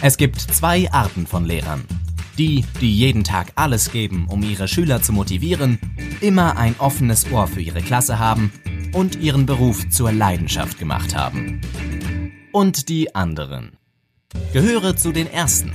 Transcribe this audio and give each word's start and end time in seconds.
Es 0.00 0.16
gibt 0.16 0.40
zwei 0.40 0.90
Arten 0.92 1.26
von 1.26 1.44
Lehrern. 1.44 1.84
Die, 2.38 2.64
die 2.80 2.94
jeden 2.94 3.24
Tag 3.24 3.48
alles 3.56 3.90
geben, 3.90 4.26
um 4.28 4.44
ihre 4.44 4.68
Schüler 4.68 5.02
zu 5.02 5.12
motivieren, 5.12 5.80
immer 6.20 6.56
ein 6.56 6.76
offenes 6.78 7.32
Ohr 7.32 7.48
für 7.48 7.60
ihre 7.60 7.82
Klasse 7.82 8.20
haben 8.20 8.52
und 8.92 9.16
ihren 9.16 9.44
Beruf 9.44 9.88
zur 9.90 10.12
Leidenschaft 10.12 10.78
gemacht 10.78 11.16
haben. 11.16 11.60
Und 12.52 12.88
die 12.88 13.16
anderen. 13.16 13.72
Gehöre 14.52 14.96
zu 14.96 15.10
den 15.10 15.26
Ersten. 15.32 15.72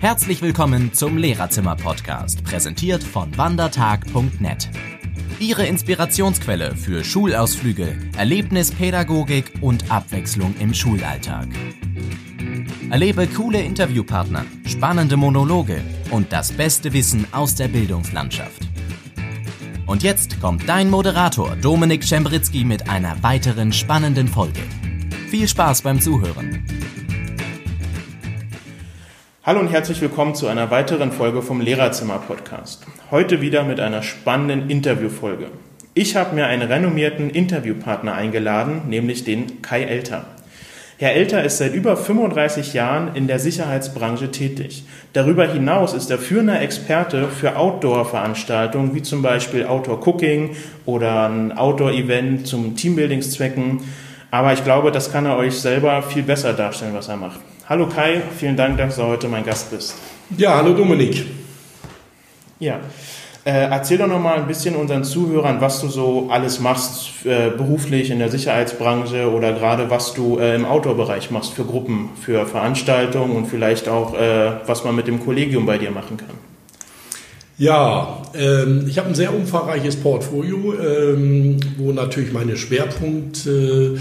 Herzlich 0.00 0.42
willkommen 0.42 0.92
zum 0.92 1.16
Lehrerzimmer-Podcast, 1.16 2.44
präsentiert 2.44 3.02
von 3.02 3.34
wandertag.net. 3.38 4.68
Ihre 5.40 5.66
Inspirationsquelle 5.66 6.76
für 6.76 7.02
Schulausflüge, 7.02 7.96
Erlebnispädagogik 8.14 9.54
und 9.62 9.90
Abwechslung 9.90 10.54
im 10.60 10.74
Schulalltag. 10.74 11.48
Erlebe 12.90 13.26
coole 13.26 13.60
Interviewpartner, 13.62 14.44
spannende 14.66 15.16
Monologe 15.16 15.80
und 16.10 16.32
das 16.32 16.52
beste 16.52 16.92
Wissen 16.92 17.26
aus 17.32 17.54
der 17.54 17.68
Bildungslandschaft. 17.68 18.68
Und 19.86 20.02
jetzt 20.02 20.40
kommt 20.40 20.68
dein 20.68 20.90
Moderator 20.90 21.56
Dominik 21.56 22.02
Czembritzki 22.02 22.64
mit 22.64 22.88
einer 22.88 23.22
weiteren 23.22 23.72
spannenden 23.72 24.28
Folge. 24.28 24.60
Viel 25.28 25.48
Spaß 25.48 25.82
beim 25.82 26.00
Zuhören. 26.00 26.66
Hallo 29.44 29.60
und 29.60 29.68
herzlich 29.68 30.00
willkommen 30.00 30.34
zu 30.34 30.46
einer 30.46 30.70
weiteren 30.70 31.10
Folge 31.10 31.42
vom 31.42 31.60
Lehrerzimmer 31.60 32.18
Podcast. 32.18 32.86
Heute 33.10 33.40
wieder 33.40 33.64
mit 33.64 33.80
einer 33.80 34.02
spannenden 34.02 34.70
Interviewfolge. 34.70 35.50
Ich 35.94 36.16
habe 36.16 36.34
mir 36.34 36.46
einen 36.46 36.70
renommierten 36.70 37.28
Interviewpartner 37.28 38.14
eingeladen, 38.14 38.82
nämlich 38.88 39.24
den 39.24 39.62
Kai 39.62 39.82
Elter. 39.82 40.26
Herr 41.02 41.14
Elter 41.14 41.42
ist 41.42 41.58
seit 41.58 41.74
über 41.74 41.96
35 41.96 42.74
Jahren 42.74 43.16
in 43.16 43.26
der 43.26 43.40
Sicherheitsbranche 43.40 44.30
tätig. 44.30 44.84
Darüber 45.14 45.48
hinaus 45.48 45.94
ist 45.94 46.12
er 46.12 46.18
führender 46.18 46.60
Experte 46.60 47.26
für 47.26 47.56
Outdoor-Veranstaltungen, 47.56 48.94
wie 48.94 49.02
zum 49.02 49.20
Beispiel 49.20 49.66
Outdoor-Cooking 49.66 50.54
oder 50.86 51.28
ein 51.28 51.58
Outdoor-Event 51.58 52.46
zum 52.46 52.76
Teambuildingszwecken. 52.76 53.80
Aber 54.30 54.52
ich 54.52 54.62
glaube, 54.62 54.92
das 54.92 55.10
kann 55.10 55.26
er 55.26 55.36
euch 55.38 55.54
selber 55.54 56.04
viel 56.04 56.22
besser 56.22 56.52
darstellen, 56.52 56.94
was 56.94 57.08
er 57.08 57.16
macht. 57.16 57.40
Hallo 57.68 57.88
Kai, 57.88 58.22
vielen 58.38 58.56
Dank, 58.56 58.78
dass 58.78 58.94
du 58.94 59.02
heute 59.02 59.26
mein 59.26 59.44
Gast 59.44 59.72
bist. 59.72 59.96
Ja, 60.38 60.54
hallo 60.54 60.72
Dominik. 60.72 61.26
Ja, 62.60 62.78
erzähl 63.50 63.98
doch 63.98 64.06
noch 64.06 64.20
mal 64.20 64.36
ein 64.36 64.46
bisschen 64.46 64.76
unseren 64.76 65.02
Zuhörern, 65.02 65.60
was 65.60 65.80
du 65.80 65.88
so 65.88 66.28
alles 66.30 66.60
machst, 66.60 67.26
äh, 67.26 67.50
beruflich 67.50 68.10
in 68.10 68.20
der 68.20 68.30
Sicherheitsbranche 68.30 69.30
oder 69.30 69.52
gerade 69.52 69.90
was 69.90 70.14
du 70.14 70.38
äh, 70.38 70.54
im 70.54 70.64
Outdoor-Bereich 70.64 71.30
machst 71.32 71.52
für 71.52 71.64
Gruppen, 71.64 72.10
für 72.20 72.46
Veranstaltungen 72.46 73.34
und 73.34 73.46
vielleicht 73.46 73.88
auch, 73.88 74.14
äh, 74.14 74.52
was 74.66 74.84
man 74.84 74.94
mit 74.94 75.08
dem 75.08 75.24
Kollegium 75.24 75.66
bei 75.66 75.78
dir 75.78 75.90
machen 75.90 76.16
kann. 76.18 76.36
Ja, 77.58 78.22
ähm, 78.34 78.86
ich 78.88 78.98
habe 78.98 79.08
ein 79.08 79.14
sehr 79.14 79.34
umfangreiches 79.34 79.96
Portfolio, 79.96 80.74
ähm, 80.74 81.60
wo 81.76 81.92
natürlich 81.92 82.32
meine 82.32 82.56
Schwerpunkte 82.56 83.98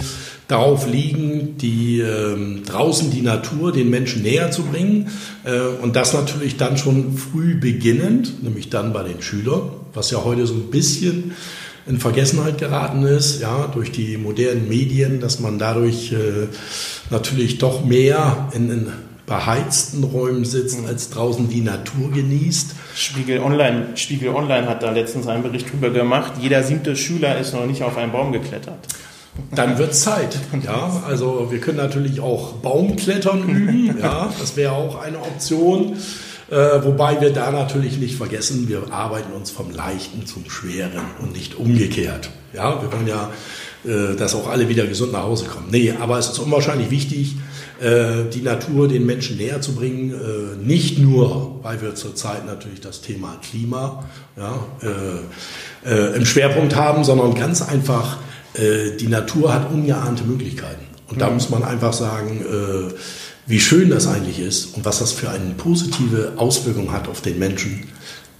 darauf 0.52 0.85
liegen, 0.85 1.57
die 1.57 2.02
ähm, 2.02 2.63
draußen 2.66 3.09
die 3.09 3.21
Natur 3.21 3.71
den 3.71 3.89
Menschen 3.89 4.21
näher 4.21 4.52
zu 4.52 4.63
bringen 4.63 5.09
äh, 5.45 5.59
und 5.81 5.95
das 5.95 6.13
natürlich 6.13 6.57
dann 6.57 6.77
schon 6.77 7.17
früh 7.17 7.55
beginnend, 7.55 8.44
nämlich 8.44 8.69
dann 8.69 8.91
bei 8.91 9.03
den 9.03 9.22
Schülern, 9.22 9.72
was 9.94 10.11
ja 10.11 10.23
heute 10.25 10.45
so 10.45 10.53
ein 10.55 10.69
bisschen 10.69 11.31
in 11.88 11.99
Vergessenheit 11.99 12.57
geraten 12.57 13.03
ist, 13.03 13.41
ja, 13.41 13.67
durch 13.67 13.91
die 13.91 14.17
modernen 14.17 14.67
Medien, 14.67 15.19
dass 15.22 15.39
man 15.39 15.57
dadurch 15.57 16.11
äh, 16.11 16.47
natürlich 17.09 17.57
doch 17.57 17.85
mehr 17.85 18.49
in, 18.53 18.69
in 18.69 18.88
beheizten 19.25 20.03
Räumen 20.03 20.44
sitzt, 20.44 20.85
als 20.85 21.09
draußen 21.09 21.47
die 21.47 21.61
Natur 21.61 22.11
genießt. 22.11 22.75
Spiegel 22.94 23.40
Online, 23.40 23.88
Spiegel 23.95 24.29
Online 24.29 24.67
hat 24.67 24.84
da 24.84 24.91
letztens 24.91 25.28
einen 25.28 25.44
Bericht 25.44 25.72
drüber 25.72 25.90
gemacht. 25.90 26.34
Jeder 26.41 26.61
siebte 26.63 26.97
Schüler 26.97 27.40
ist 27.40 27.53
noch 27.53 27.66
nicht 27.66 27.84
auf 27.84 27.95
einen 27.95 28.11
Baum 28.11 28.34
geklettert. 28.34 28.79
Dann 29.56 29.78
wird 29.78 29.96
Zeit. 29.96 30.38
Ja, 30.64 31.03
also 31.08 31.47
wir 31.52 31.59
können 31.59 31.78
natürlich 31.78 32.19
auch 32.19 32.53
Baumklettern 32.53 33.47
üben. 33.47 33.97
Ja, 34.02 34.34
das 34.40 34.56
wäre 34.56 34.74
auch 34.74 35.02
eine 35.02 35.19
Option. 35.19 35.97
Äh, 36.50 36.84
wobei 36.84 37.22
wir 37.22 37.31
da 37.31 37.52
natürlich 37.52 37.97
nicht 37.97 38.16
vergessen, 38.16 38.68
wir 38.68 38.91
arbeiten 38.91 39.31
uns 39.31 39.52
vom 39.52 39.72
Leichten 39.72 40.25
zum 40.25 40.50
Schweren 40.50 41.00
und 41.22 41.34
nicht 41.34 41.56
umgekehrt. 41.56 42.30
Ja, 42.53 42.81
wir 42.81 42.91
wollen 42.91 43.08
ja, 43.08 43.30
äh, 43.86 44.18
dass 44.18 44.36
auch 44.36 44.50
alle 44.50 44.68
wieder 44.68 44.86
gesund 44.86 45.14
nach 45.14 45.24
Hause 45.24 45.46
kommen. 45.46 45.68
Nee, 45.72 45.94
aber 45.97 46.18
es 46.20 46.30
ist 46.30 46.40
unwahrscheinlich 46.40 46.90
wichtig, 46.90 47.36
äh, 47.80 48.25
die 48.34 48.41
Natur 48.41 48.90
den 48.90 49.06
Menschen 49.06 49.38
näher 49.38 49.62
zu 49.62 49.75
bringen. 49.75 50.12
Äh, 50.12 50.68
nicht 50.68 51.00
nur, 51.00 51.59
weil 51.62 51.81
wir 51.81 51.96
zurzeit 51.96 52.46
natürlich 52.46 52.81
das 52.81 53.00
Thema 53.00 53.38
Klima 53.41 54.03
ja, 54.36 54.59
äh, 54.81 55.90
äh, 55.90 56.16
im 56.18 56.25
Schwerpunkt 56.25 56.75
haben, 56.75 57.06
sondern 57.06 57.34
ganz 57.34 57.62
einfach, 57.62 58.18
äh, 58.53 58.97
die 58.97 59.07
Natur 59.07 59.53
hat 59.53 59.72
ungeahnte 59.72 60.23
Möglichkeiten. 60.23 60.85
Und 61.09 61.22
da 61.22 61.28
mhm. 61.28 61.35
muss 61.35 61.50
man 61.50 61.63
einfach 61.63 61.94
sagen, 61.94 62.41
äh, 62.41 62.94
wie 63.47 63.59
schön 63.59 63.89
das 63.89 64.07
eigentlich 64.07 64.39
ist 64.39 64.75
und 64.75 64.85
was 64.85 65.00
das 65.00 65.12
für 65.12 65.29
eine 65.29 65.53
positive 65.56 66.34
Auswirkung 66.38 66.91
hat 66.91 67.07
auf 67.07 67.22
den 67.22 67.38
Menschen, 67.40 67.90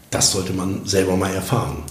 das 0.10 0.32
sollte 0.32 0.54
man 0.54 0.86
selber 0.86 1.18
mal 1.18 1.34
erfahren. 1.34 1.84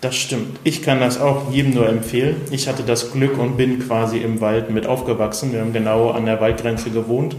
Das 0.00 0.14
stimmt. 0.14 0.60
Ich 0.62 0.82
kann 0.82 1.00
das 1.00 1.20
auch 1.20 1.50
jedem 1.52 1.74
nur 1.74 1.88
empfehlen. 1.88 2.36
Ich 2.52 2.68
hatte 2.68 2.84
das 2.84 3.10
Glück 3.10 3.36
und 3.36 3.56
bin 3.56 3.80
quasi 3.80 4.18
im 4.18 4.40
Wald 4.40 4.70
mit 4.70 4.86
aufgewachsen. 4.86 5.52
Wir 5.52 5.60
haben 5.60 5.72
genau 5.72 6.10
an 6.10 6.24
der 6.24 6.40
Waldgrenze 6.40 6.90
gewohnt. 6.90 7.34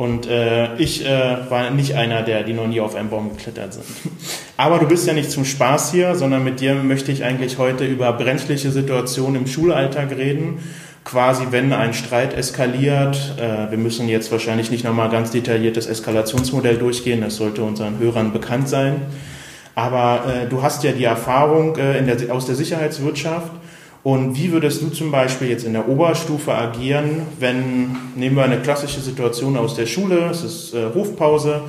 Und 0.00 0.26
äh, 0.26 0.76
ich 0.76 1.04
äh, 1.04 1.50
war 1.50 1.68
nicht 1.68 1.94
einer 1.94 2.22
der, 2.22 2.42
die 2.42 2.54
noch 2.54 2.66
nie 2.66 2.80
auf 2.80 2.94
einen 2.94 3.10
Baum 3.10 3.36
geklettert 3.36 3.74
sind. 3.74 3.84
Aber 4.56 4.78
du 4.78 4.88
bist 4.88 5.06
ja 5.06 5.12
nicht 5.12 5.30
zum 5.30 5.44
Spaß 5.44 5.92
hier, 5.92 6.14
sondern 6.14 6.42
mit 6.42 6.60
dir 6.60 6.74
möchte 6.76 7.12
ich 7.12 7.22
eigentlich 7.22 7.58
heute 7.58 7.84
über 7.84 8.10
brenzliche 8.14 8.70
Situationen 8.70 9.42
im 9.42 9.46
Schulalltag 9.46 10.12
reden. 10.16 10.60
Quasi, 11.04 11.48
wenn 11.50 11.74
ein 11.74 11.92
Streit 11.92 12.32
eskaliert. 12.32 13.34
Äh, 13.36 13.70
wir 13.70 13.76
müssen 13.76 14.08
jetzt 14.08 14.32
wahrscheinlich 14.32 14.70
nicht 14.70 14.84
nochmal 14.84 15.10
ganz 15.10 15.32
detailliertes 15.32 15.86
Eskalationsmodell 15.86 16.78
durchgehen. 16.78 17.20
Das 17.20 17.36
sollte 17.36 17.62
unseren 17.62 17.98
Hörern 17.98 18.32
bekannt 18.32 18.70
sein. 18.70 19.02
Aber 19.74 20.24
äh, 20.24 20.48
du 20.48 20.62
hast 20.62 20.82
ja 20.82 20.92
die 20.92 21.04
Erfahrung 21.04 21.76
äh, 21.76 22.02
der, 22.02 22.34
aus 22.34 22.46
der 22.46 22.54
Sicherheitswirtschaft. 22.54 23.52
Und 24.02 24.36
wie 24.36 24.50
würdest 24.50 24.80
du 24.80 24.88
zum 24.88 25.10
Beispiel 25.10 25.48
jetzt 25.50 25.64
in 25.64 25.74
der 25.74 25.86
Oberstufe 25.86 26.54
agieren, 26.54 27.26
wenn, 27.38 27.96
nehmen 28.16 28.36
wir 28.36 28.44
eine 28.44 28.60
klassische 28.60 29.00
Situation 29.00 29.58
aus 29.58 29.74
der 29.74 29.86
Schule, 29.86 30.30
es 30.30 30.42
ist 30.42 30.74
äh, 30.74 30.86
Hofpause, 30.94 31.62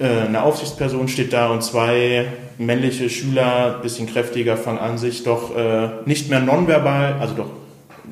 äh, 0.00 0.06
eine 0.26 0.42
Aufsichtsperson 0.42 1.06
steht 1.06 1.32
da 1.32 1.48
und 1.48 1.62
zwei 1.62 2.26
männliche 2.58 3.08
Schüler, 3.08 3.78
bisschen 3.82 4.08
kräftiger, 4.08 4.56
fangen 4.56 4.78
an, 4.78 4.98
sich 4.98 5.22
doch 5.22 5.56
äh, 5.56 5.88
nicht 6.06 6.28
mehr 6.28 6.40
nonverbal, 6.40 7.16
also 7.20 7.34
doch 7.34 7.50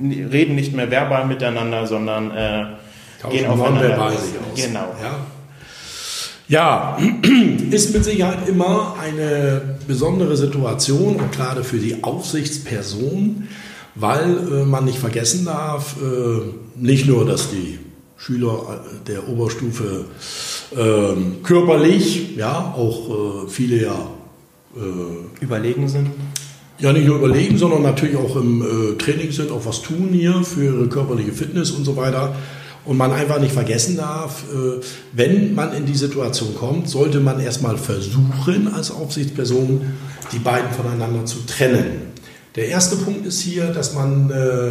reden 0.01 0.55
nicht 0.55 0.75
mehr 0.75 0.91
verbal 0.91 1.27
miteinander, 1.27 1.87
sondern 1.87 2.31
äh, 2.31 2.65
gehen 3.31 3.47
aufeinander. 3.47 4.07
Aus. 4.07 4.33
Genau. 4.55 4.95
Ja. 5.03 5.17
Ja, 6.55 6.97
ist 7.73 7.93
mit 7.93 8.05
Sicherheit 8.05 8.49
immer 8.49 8.95
eine 9.03 9.77
besondere 9.89 10.37
Situation 10.37 11.17
und 11.17 11.33
gerade 11.33 11.65
für 11.65 11.79
die 11.79 12.05
Aufsichtsperson, 12.05 13.49
weil 13.97 14.39
äh, 14.53 14.65
man 14.65 14.85
nicht 14.85 14.99
vergessen 14.99 15.47
darf, 15.47 15.97
äh, 16.01 16.43
nicht 16.77 17.09
nur, 17.09 17.27
dass 17.27 17.51
die 17.51 17.81
Schüler 18.17 18.85
der 19.09 19.29
Oberstufe 19.29 20.05
äh, 20.77 21.43
körperlich, 21.43 22.37
ja, 22.37 22.73
auch 22.77 23.47
äh, 23.47 23.49
viele 23.49 23.83
ja 23.83 24.11
äh, 24.77 25.43
überlegen 25.45 25.89
sind. 25.89 26.11
Ja, 26.79 26.93
nicht 26.93 27.09
nur 27.09 27.17
überlegen, 27.17 27.59
sondern 27.59 27.83
natürlich 27.83 28.17
auch 28.17 28.37
im 28.37 28.63
äh, 28.63 28.97
Training 28.97 29.33
sind, 29.33 29.51
auch 29.51 29.67
was 29.67 29.83
tun 29.83 30.11
hier 30.13 30.45
für 30.45 30.63
ihre 30.67 30.87
körperliche 30.87 31.33
Fitness 31.33 31.73
und 31.73 31.85
so 31.85 31.97
weiter. 31.97 32.37
Und 32.85 32.99
man 32.99 33.13
einfach 33.13 33.41
nicht 33.41 33.53
vergessen 33.53 33.97
darf, 33.97 34.45
äh, 34.53 34.81
wenn 35.13 35.55
man 35.55 35.73
in 35.73 35.87
die 35.87 35.95
Situation 35.95 36.55
kommt, 36.55 36.89
sollte 36.89 37.21
man 37.21 37.41
erstmal 37.41 37.79
versuchen, 37.79 38.73
als 38.75 38.91
Aufsichtsperson 38.91 39.81
die 40.33 40.39
beiden 40.39 40.71
voneinander 40.71 41.25
zu 41.25 41.39
trennen. 41.47 42.13
Der 42.57 42.69
erste 42.69 42.97
Punkt 42.97 43.27
ist 43.27 43.41
hier, 43.41 43.69
dass 43.69 43.95
man 43.95 44.31
äh, 44.31 44.71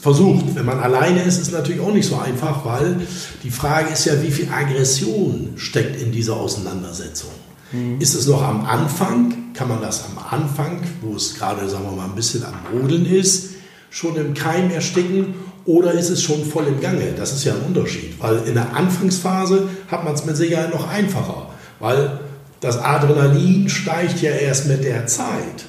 versucht, 0.00 0.54
wenn 0.54 0.64
man 0.64 0.80
alleine 0.80 1.22
ist, 1.22 1.38
ist 1.38 1.52
natürlich 1.52 1.80
auch 1.80 1.92
nicht 1.92 2.08
so 2.08 2.16
einfach, 2.16 2.64
weil 2.64 3.06
die 3.42 3.50
Frage 3.50 3.92
ist 3.92 4.04
ja, 4.04 4.22
wie 4.22 4.30
viel 4.30 4.48
Aggression 4.50 5.54
steckt 5.56 6.00
in 6.00 6.12
dieser 6.12 6.36
Auseinandersetzung. 6.36 7.30
Mhm. 7.72 8.00
Ist 8.00 8.14
es 8.14 8.26
noch 8.26 8.42
am 8.42 8.64
Anfang? 8.64 9.34
Kann 9.54 9.68
man 9.68 9.82
das 9.82 10.04
am 10.04 10.18
Anfang, 10.18 10.80
wo 11.02 11.14
es 11.16 11.34
gerade, 11.34 11.68
sagen 11.68 11.84
wir 11.84 11.92
mal, 11.92 12.06
ein 12.06 12.14
bisschen 12.14 12.44
am 12.44 12.54
Rodeln 12.72 13.04
ist, 13.04 13.50
schon 13.90 14.16
im 14.16 14.32
Keim 14.32 14.70
ersticken? 14.70 15.34
Oder 15.64 15.92
ist 15.92 16.10
es 16.10 16.22
schon 16.22 16.44
voll 16.44 16.66
im 16.66 16.80
Gange? 16.80 17.12
Das 17.16 17.32
ist 17.32 17.44
ja 17.44 17.54
ein 17.54 17.62
Unterschied, 17.62 18.14
weil 18.20 18.42
in 18.46 18.54
der 18.54 18.74
Anfangsphase 18.74 19.68
hat 19.88 20.04
man 20.04 20.14
es 20.14 20.24
mit 20.24 20.36
Sicherheit 20.36 20.72
noch 20.72 20.88
einfacher, 20.88 21.48
weil 21.78 22.20
das 22.60 22.78
Adrenalin 22.78 23.68
steigt 23.68 24.22
ja 24.22 24.30
erst 24.30 24.66
mit 24.68 24.84
der 24.84 25.06
Zeit. 25.06 25.66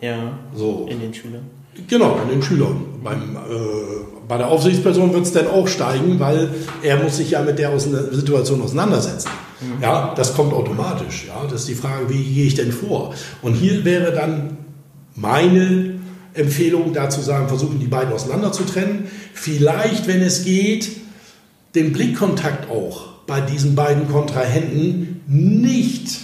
Ja, 0.00 0.38
so. 0.54 0.86
in 0.88 1.00
den 1.00 1.12
Schülern. 1.14 1.42
Genau, 1.88 2.14
an 2.14 2.28
den 2.28 2.42
Schülern. 2.42 2.84
Beim, 3.02 3.36
äh, 3.36 4.16
bei 4.26 4.38
der 4.38 4.48
Aufsichtsperson 4.48 5.12
wird 5.12 5.24
es 5.24 5.32
dann 5.32 5.46
auch 5.48 5.68
steigen, 5.68 6.18
weil 6.18 6.50
er 6.82 7.02
muss 7.02 7.18
sich 7.18 7.30
ja 7.30 7.42
mit 7.42 7.58
der 7.58 7.78
Situation 7.78 8.62
auseinandersetzen. 8.62 9.30
Mhm. 9.60 9.82
Ja, 9.82 10.14
das 10.16 10.34
kommt 10.34 10.52
automatisch. 10.52 11.26
Ja, 11.28 11.44
das 11.44 11.62
ist 11.62 11.68
die 11.68 11.74
Frage, 11.74 12.08
wie 12.08 12.22
gehe 12.22 12.46
ich 12.46 12.54
denn 12.54 12.72
vor? 12.72 13.14
Und 13.42 13.54
hier 13.54 13.84
wäre 13.84 14.12
dann 14.12 14.56
meine 15.14 15.95
Empfehlung, 16.36 16.92
da 16.92 17.10
zu 17.10 17.20
sagen, 17.20 17.48
versuchen 17.48 17.80
die 17.80 17.86
beiden 17.86 18.12
auseinander 18.12 18.52
zu 18.52 18.64
trennen. 18.64 19.08
Vielleicht, 19.34 20.06
wenn 20.06 20.22
es 20.22 20.44
geht, 20.44 20.88
den 21.74 21.92
Blickkontakt 21.92 22.70
auch 22.70 23.08
bei 23.26 23.40
diesen 23.40 23.74
beiden 23.74 24.08
Kontrahenten 24.08 25.20
nicht 25.26 26.20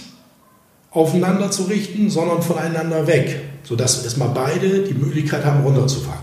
aufeinander 0.91 1.51
zu 1.51 1.63
richten, 1.63 2.09
sondern 2.09 2.41
voneinander 2.41 3.07
weg, 3.07 3.41
sodass 3.63 4.03
erstmal 4.03 4.29
beide 4.29 4.83
die 4.83 4.93
Möglichkeit 4.93 5.43
haben, 5.43 5.63
runterzufahren. 5.63 6.21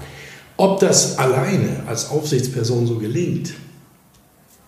Ob 0.56 0.80
das 0.80 1.18
alleine 1.18 1.84
als 1.86 2.10
Aufsichtsperson 2.10 2.86
so 2.86 2.96
gelingt, 2.96 3.52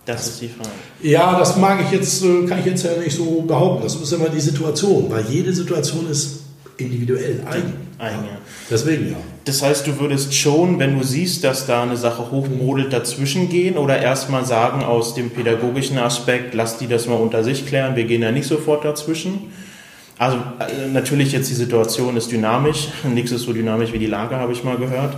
das 0.04 0.26
ist 0.26 0.40
die 0.40 0.48
Frage. 0.48 0.70
Ja, 1.02 1.38
das 1.38 1.56
mag 1.56 1.80
ich 1.84 1.92
jetzt, 1.92 2.24
äh, 2.24 2.44
kann 2.46 2.58
ich 2.58 2.66
jetzt 2.66 2.84
ja 2.84 2.96
nicht 2.96 3.16
so 3.16 3.42
behaupten. 3.42 3.84
Das 3.84 3.94
ist 3.94 4.12
immer 4.12 4.28
die 4.28 4.40
Situation, 4.40 5.06
weil 5.08 5.24
jede 5.28 5.52
Situation 5.52 6.10
ist 6.10 6.40
individuell 6.76 7.44
eigen. 7.48 7.74
Ja. 8.10 8.38
Deswegen 8.70 9.10
ja. 9.10 9.16
Das 9.44 9.62
heißt, 9.62 9.86
du 9.86 9.98
würdest 9.98 10.34
schon, 10.34 10.78
wenn 10.78 10.98
du 10.98 11.04
siehst, 11.04 11.44
dass 11.44 11.66
da 11.66 11.82
eine 11.82 11.96
Sache 11.96 12.30
hochmodelt, 12.30 12.92
dazwischen 12.92 13.48
gehen 13.48 13.76
oder 13.76 14.00
erstmal 14.00 14.44
sagen 14.44 14.84
aus 14.84 15.14
dem 15.14 15.30
pädagogischen 15.30 15.98
Aspekt, 15.98 16.54
lass 16.54 16.78
die 16.78 16.86
das 16.86 17.06
mal 17.06 17.14
unter 17.14 17.42
sich 17.42 17.66
klären, 17.66 17.96
wir 17.96 18.04
gehen 18.04 18.22
ja 18.22 18.32
nicht 18.32 18.46
sofort 18.46 18.84
dazwischen. 18.84 19.52
Also 20.18 20.36
äh, 20.36 20.88
natürlich 20.92 21.32
jetzt 21.32 21.50
die 21.50 21.54
Situation 21.54 22.16
ist 22.16 22.30
dynamisch, 22.30 22.88
nichts 23.04 23.32
ist 23.32 23.42
so 23.42 23.52
dynamisch 23.52 23.92
wie 23.92 23.98
die 23.98 24.06
Lage, 24.06 24.36
habe 24.36 24.52
ich 24.52 24.62
mal 24.62 24.76
gehört. 24.76 25.16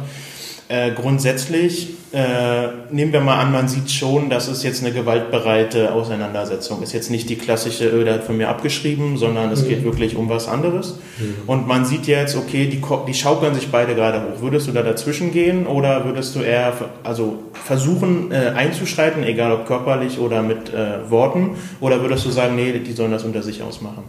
Äh, 0.69 0.93
grundsätzlich 0.93 1.91
äh, 2.13 2.69
nehmen 2.91 3.13
wir 3.13 3.21
mal 3.21 3.39
an, 3.39 3.53
man 3.53 3.69
sieht 3.69 3.91
schon, 3.91 4.31
dass 4.31 4.49
es 4.49 4.63
jetzt 4.63 4.83
eine 4.83 4.95
gewaltbereite 4.95 5.93
Auseinandersetzung 5.93 6.83
ist. 6.83 6.95
Jetzt 6.95 7.11
nicht 7.11 7.29
die 7.29 7.37
klassische, 7.37 7.87
öh, 7.87 8.05
der 8.05 8.15
hat 8.15 8.25
von 8.25 8.39
mir 8.39 8.49
abgeschrieben, 8.49 9.19
sondern 9.19 9.51
es 9.51 9.63
mhm. 9.63 9.69
geht 9.69 9.85
wirklich 9.85 10.17
um 10.17 10.31
was 10.31 10.49
anderes. 10.49 11.01
Mhm. 11.19 11.35
Und 11.49 11.67
man 11.67 11.85
sieht 11.85 12.07
jetzt, 12.07 12.35
okay, 12.35 12.67
die, 12.67 12.81
die 13.07 13.15
schaukeln 13.15 13.55
sich 13.55 13.71
beide 13.71 13.95
gerade 13.95 14.23
hoch. 14.23 14.41
Würdest 14.41 14.67
du 14.67 14.73
da 14.73 14.83
dazwischen 14.83 15.33
gehen 15.33 15.67
oder 15.67 16.07
würdest 16.07 16.35
du 16.35 16.41
eher 16.41 16.73
also 17.03 17.41
versuchen 17.53 18.33
äh, 18.33 18.53
einzuschreiten, 18.55 19.23
egal 19.23 19.53
ob 19.53 19.67
körperlich 19.67 20.19
oder 20.19 20.43
mit 20.43 20.73
äh, 20.73 21.11
Worten, 21.11 21.57
oder 21.81 22.01
würdest 22.01 22.25
du 22.25 22.31
sagen, 22.31 22.57
nee, 22.57 22.73
die 22.79 22.93
sollen 22.93 23.13
das 23.13 23.25
unter 23.25 23.43
sich 23.43 23.63
ausmachen? 23.63 24.05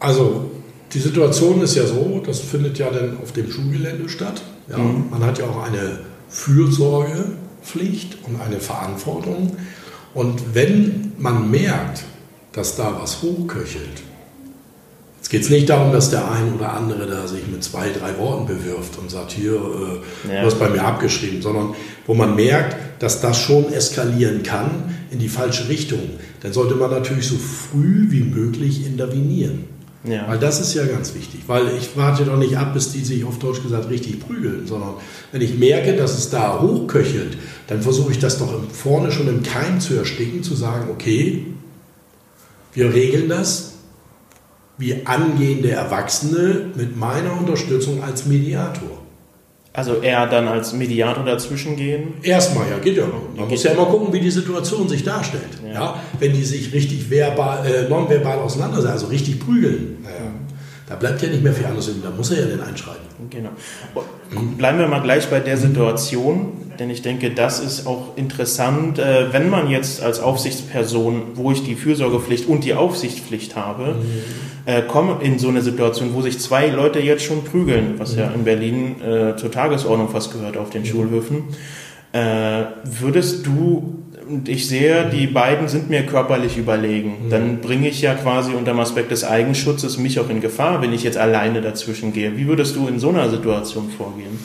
Also 0.00 0.50
die 0.92 1.00
Situation 1.00 1.60
ist 1.60 1.74
ja 1.74 1.84
so, 1.84 2.22
das 2.24 2.40
findet 2.40 2.78
ja 2.78 2.88
dann 2.88 3.18
auf 3.22 3.32
dem 3.32 3.50
Schulgelände 3.50 4.08
statt. 4.08 4.40
Ja, 4.70 4.78
mhm. 4.78 5.10
Man 5.10 5.24
hat 5.24 5.38
ja 5.38 5.46
auch 5.46 5.62
eine 5.62 6.00
Fürsorgepflicht 6.28 8.18
und 8.26 8.40
eine 8.40 8.60
Verantwortung. 8.60 9.56
Und 10.14 10.54
wenn 10.54 11.12
man 11.18 11.50
merkt, 11.50 12.04
dass 12.52 12.76
da 12.76 12.98
was 13.00 13.22
hochköchelt, 13.22 14.02
jetzt 15.16 15.30
geht 15.30 15.42
es 15.42 15.50
nicht 15.50 15.68
darum, 15.68 15.92
dass 15.92 16.10
der 16.10 16.30
ein 16.30 16.54
oder 16.54 16.72
andere 16.72 17.06
da 17.06 17.26
sich 17.26 17.46
mit 17.46 17.62
zwei, 17.62 17.90
drei 17.90 18.18
Worten 18.18 18.46
bewirft 18.46 18.98
und 18.98 19.10
sagt, 19.10 19.32
hier, 19.32 19.54
äh, 19.54 20.32
ja. 20.32 20.40
du 20.40 20.46
hast 20.46 20.58
bei 20.58 20.68
mir 20.68 20.82
abgeschrieben, 20.82 21.42
sondern 21.42 21.74
wo 22.06 22.14
man 22.14 22.34
merkt, 22.34 22.76
dass 23.02 23.20
das 23.20 23.38
schon 23.38 23.72
eskalieren 23.72 24.42
kann 24.42 24.94
in 25.10 25.18
die 25.18 25.28
falsche 25.28 25.68
Richtung, 25.68 26.00
dann 26.40 26.52
sollte 26.52 26.74
man 26.74 26.90
natürlich 26.90 27.28
so 27.28 27.36
früh 27.36 28.10
wie 28.10 28.22
möglich 28.22 28.86
intervenieren. 28.86 29.77
Ja. 30.04 30.28
Weil 30.28 30.38
das 30.38 30.60
ist 30.60 30.74
ja 30.74 30.84
ganz 30.86 31.14
wichtig. 31.14 31.40
Weil 31.46 31.76
ich 31.76 31.96
warte 31.96 32.24
doch 32.24 32.36
nicht 32.36 32.56
ab, 32.56 32.72
bis 32.72 32.92
die 32.92 33.04
sich 33.04 33.24
auf 33.24 33.38
Deutsch 33.38 33.62
gesagt 33.62 33.90
richtig 33.90 34.20
prügeln, 34.20 34.66
sondern 34.66 34.94
wenn 35.32 35.40
ich 35.40 35.58
merke, 35.58 35.96
dass 35.96 36.16
es 36.16 36.30
da 36.30 36.60
hochköchelt, 36.60 37.36
dann 37.66 37.82
versuche 37.82 38.12
ich 38.12 38.18
das 38.18 38.38
doch 38.38 38.54
vorne 38.72 39.10
schon 39.10 39.28
im 39.28 39.42
Keim 39.42 39.80
zu 39.80 39.94
ersticken, 39.94 40.42
zu 40.42 40.54
sagen, 40.54 40.88
okay, 40.90 41.46
wir 42.74 42.94
regeln 42.94 43.28
das 43.28 43.74
wie 44.76 45.04
angehende 45.04 45.70
Erwachsene 45.70 46.70
mit 46.76 46.96
meiner 46.96 47.36
Unterstützung 47.36 48.04
als 48.04 48.26
Mediator. 48.26 49.02
Also 49.72 50.00
eher 50.00 50.26
dann 50.26 50.48
als 50.48 50.72
Mediator 50.72 51.24
dazwischen 51.24 51.76
gehen? 51.76 52.14
Erstmal, 52.22 52.68
ja, 52.68 52.78
geht 52.78 52.96
ja. 52.96 53.04
Man 53.36 53.48
muss 53.48 53.62
ja 53.62 53.72
immer 53.72 53.86
gucken, 53.86 54.12
wie 54.12 54.20
die 54.20 54.30
Situation 54.30 54.88
sich 54.88 55.04
darstellt. 55.04 55.42
Ja. 55.64 55.72
ja 55.72 56.02
wenn 56.18 56.32
die 56.32 56.44
sich 56.44 56.72
richtig 56.72 57.08
verbal, 57.10 57.64
äh, 57.66 57.88
nonverbal 57.88 58.38
auseinandersetzen, 58.38 58.92
also 58.92 59.06
richtig 59.06 59.38
prügeln, 59.38 59.98
ja. 60.02 60.10
da 60.88 60.96
bleibt 60.96 61.22
ja 61.22 61.28
nicht 61.28 61.42
mehr 61.42 61.52
viel 61.52 61.66
anderes 61.66 61.90
Da 62.02 62.10
muss 62.10 62.30
er 62.30 62.48
ja 62.48 62.56
dann 62.56 62.66
einschreiten. 62.66 63.06
Genau. 63.30 63.50
Bleiben 64.56 64.78
wir 64.78 64.88
mal 64.88 65.02
gleich 65.02 65.28
bei 65.28 65.40
der 65.40 65.56
Situation, 65.56 66.67
denn 66.78 66.90
ich 66.90 67.02
denke, 67.02 67.30
das 67.30 67.60
ist 67.60 67.86
auch 67.86 68.16
interessant, 68.16 68.98
äh, 68.98 69.32
wenn 69.32 69.50
man 69.50 69.68
jetzt 69.68 70.02
als 70.02 70.20
Aufsichtsperson, 70.20 71.22
wo 71.34 71.52
ich 71.52 71.64
die 71.64 71.74
Fürsorgepflicht 71.74 72.48
und 72.48 72.64
die 72.64 72.74
Aufsichtspflicht 72.74 73.56
habe, 73.56 73.94
mhm 73.94 74.48
äh, 74.68 74.82
komme 74.82 75.16
in 75.22 75.38
so 75.38 75.48
eine 75.48 75.62
Situation, 75.62 76.12
wo 76.12 76.20
sich 76.20 76.38
zwei 76.40 76.68
Leute 76.68 77.00
jetzt 77.00 77.24
schon 77.24 77.42
prügeln, 77.42 77.94
was 77.96 78.16
ja 78.16 78.30
in 78.30 78.44
Berlin 78.44 79.00
äh, 79.00 79.34
zur 79.34 79.50
Tagesordnung 79.50 80.10
fast 80.10 80.30
gehört 80.30 80.58
auf 80.58 80.68
den 80.68 80.84
Schulhöfen. 80.84 81.44
Äh, 82.12 82.64
würdest 82.84 83.46
du, 83.46 84.04
und 84.28 84.46
ich 84.46 84.68
sehe, 84.68 85.08
die 85.08 85.26
beiden 85.26 85.68
sind 85.68 85.88
mir 85.88 86.04
körperlich 86.04 86.58
überlegen, 86.58 87.16
mhm. 87.24 87.30
dann 87.30 87.60
bringe 87.62 87.88
ich 87.88 88.02
ja 88.02 88.12
quasi 88.12 88.52
unter 88.52 88.72
dem 88.72 88.80
Aspekt 88.80 89.10
des 89.10 89.24
Eigenschutzes 89.24 89.96
mich 89.96 90.20
auch 90.20 90.28
in 90.28 90.42
Gefahr, 90.42 90.82
wenn 90.82 90.92
ich 90.92 91.02
jetzt 91.02 91.16
alleine 91.16 91.62
dazwischen 91.62 92.12
gehe. 92.12 92.36
Wie 92.36 92.46
würdest 92.46 92.76
du 92.76 92.88
in 92.88 92.98
so 92.98 93.08
einer 93.08 93.30
Situation 93.30 93.88
vorgehen? 93.88 94.38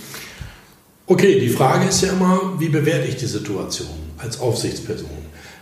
Okay, 1.05 1.39
die 1.39 1.50
Frage 1.50 1.89
ist 1.89 2.01
ja 2.01 2.13
immer, 2.13 2.53
wie 2.59 2.69
bewerte 2.69 3.09
ich 3.09 3.17
die 3.17 3.25
Situation 3.25 3.89
als 4.17 4.39
Aufsichtsperson? 4.39 5.09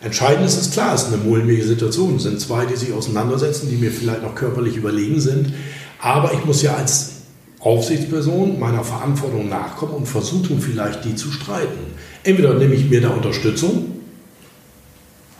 Entscheidend 0.03 0.45
ist 0.45 0.59
es 0.59 0.71
klar, 0.71 0.93
es 0.93 1.03
ist 1.03 1.13
eine 1.13 1.17
mulmige 1.17 1.63
Situation. 1.63 2.15
Es 2.17 2.23
sind 2.23 2.39
zwei, 2.39 2.65
die 2.65 2.75
sich 2.75 2.93
auseinandersetzen, 2.93 3.69
die 3.69 3.77
mir 3.77 3.91
vielleicht 3.91 4.21
noch 4.21 4.35
körperlich 4.35 4.75
überlegen 4.75 5.19
sind. 5.19 5.53
Aber 5.99 6.33
ich 6.33 6.45
muss 6.45 6.61
ja 6.61 6.75
als 6.75 7.11
Aufsichtsperson 7.59 8.59
meiner 8.59 8.83
Verantwortung 8.83 9.49
nachkommen 9.49 9.93
und 9.93 10.07
versuchen 10.07 10.59
vielleicht 10.61 11.05
die 11.05 11.15
zu 11.15 11.31
streiten. 11.31 11.79
Entweder 12.23 12.53
nehme 12.55 12.75
ich 12.75 12.89
mir 12.89 13.01
da 13.01 13.09
Unterstützung, 13.09 13.91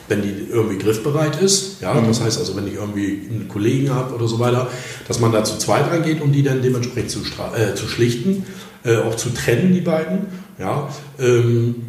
wenn 0.08 0.22
die 0.22 0.48
irgendwie 0.52 0.78
griffbereit 0.78 1.42
ist. 1.42 1.82
Ja, 1.82 1.94
mhm. 1.94 2.08
das 2.08 2.22
heißt 2.22 2.40
also, 2.40 2.56
wenn 2.56 2.68
ich 2.68 2.76
irgendwie 2.76 3.28
einen 3.30 3.48
Kollegen 3.48 3.92
habe 3.92 4.14
oder 4.14 4.28
so 4.28 4.40
weiter, 4.40 4.70
dass 5.08 5.20
man 5.20 5.32
da 5.32 5.44
zu 5.44 5.58
zweit 5.58 5.90
reingeht, 5.90 6.22
um 6.22 6.32
die 6.32 6.44
dann 6.44 6.62
dementsprechend 6.62 7.10
zu, 7.10 7.20
äh, 7.56 7.74
zu 7.76 7.88
schlichten, 7.88 8.46
äh, 8.84 8.98
auch 8.98 9.16
zu 9.16 9.30
trennen, 9.30 9.74
die 9.74 9.82
beiden. 9.82 10.28
Ja, 10.60 10.90
ähm, 11.20 11.88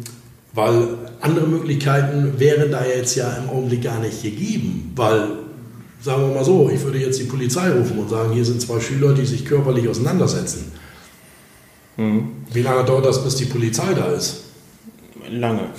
weil 0.53 0.87
andere 1.21 1.47
Möglichkeiten 1.47 2.39
wären 2.39 2.71
da 2.71 2.85
jetzt 2.85 3.15
ja 3.15 3.31
im 3.37 3.49
Augenblick 3.49 3.83
gar 3.83 3.99
nicht 3.99 4.21
gegeben, 4.21 4.91
weil, 4.95 5.29
sagen 6.01 6.27
wir 6.27 6.35
mal 6.35 6.45
so, 6.45 6.69
ich 6.69 6.81
würde 6.83 6.99
jetzt 6.99 7.19
die 7.19 7.25
Polizei 7.25 7.71
rufen 7.71 7.97
und 7.97 8.09
sagen, 8.09 8.33
hier 8.33 8.45
sind 8.45 8.61
zwei 8.61 8.79
Schüler, 8.79 9.13
die 9.13 9.25
sich 9.25 9.45
körperlich 9.45 9.87
auseinandersetzen. 9.87 10.71
Mhm. 11.97 12.31
Wie 12.51 12.61
lange 12.61 12.83
dauert 12.83 13.05
das, 13.05 13.23
bis 13.23 13.35
die 13.35 13.45
Polizei 13.45 13.93
da 13.93 14.11
ist? 14.11 14.43
Lange. 15.29 15.69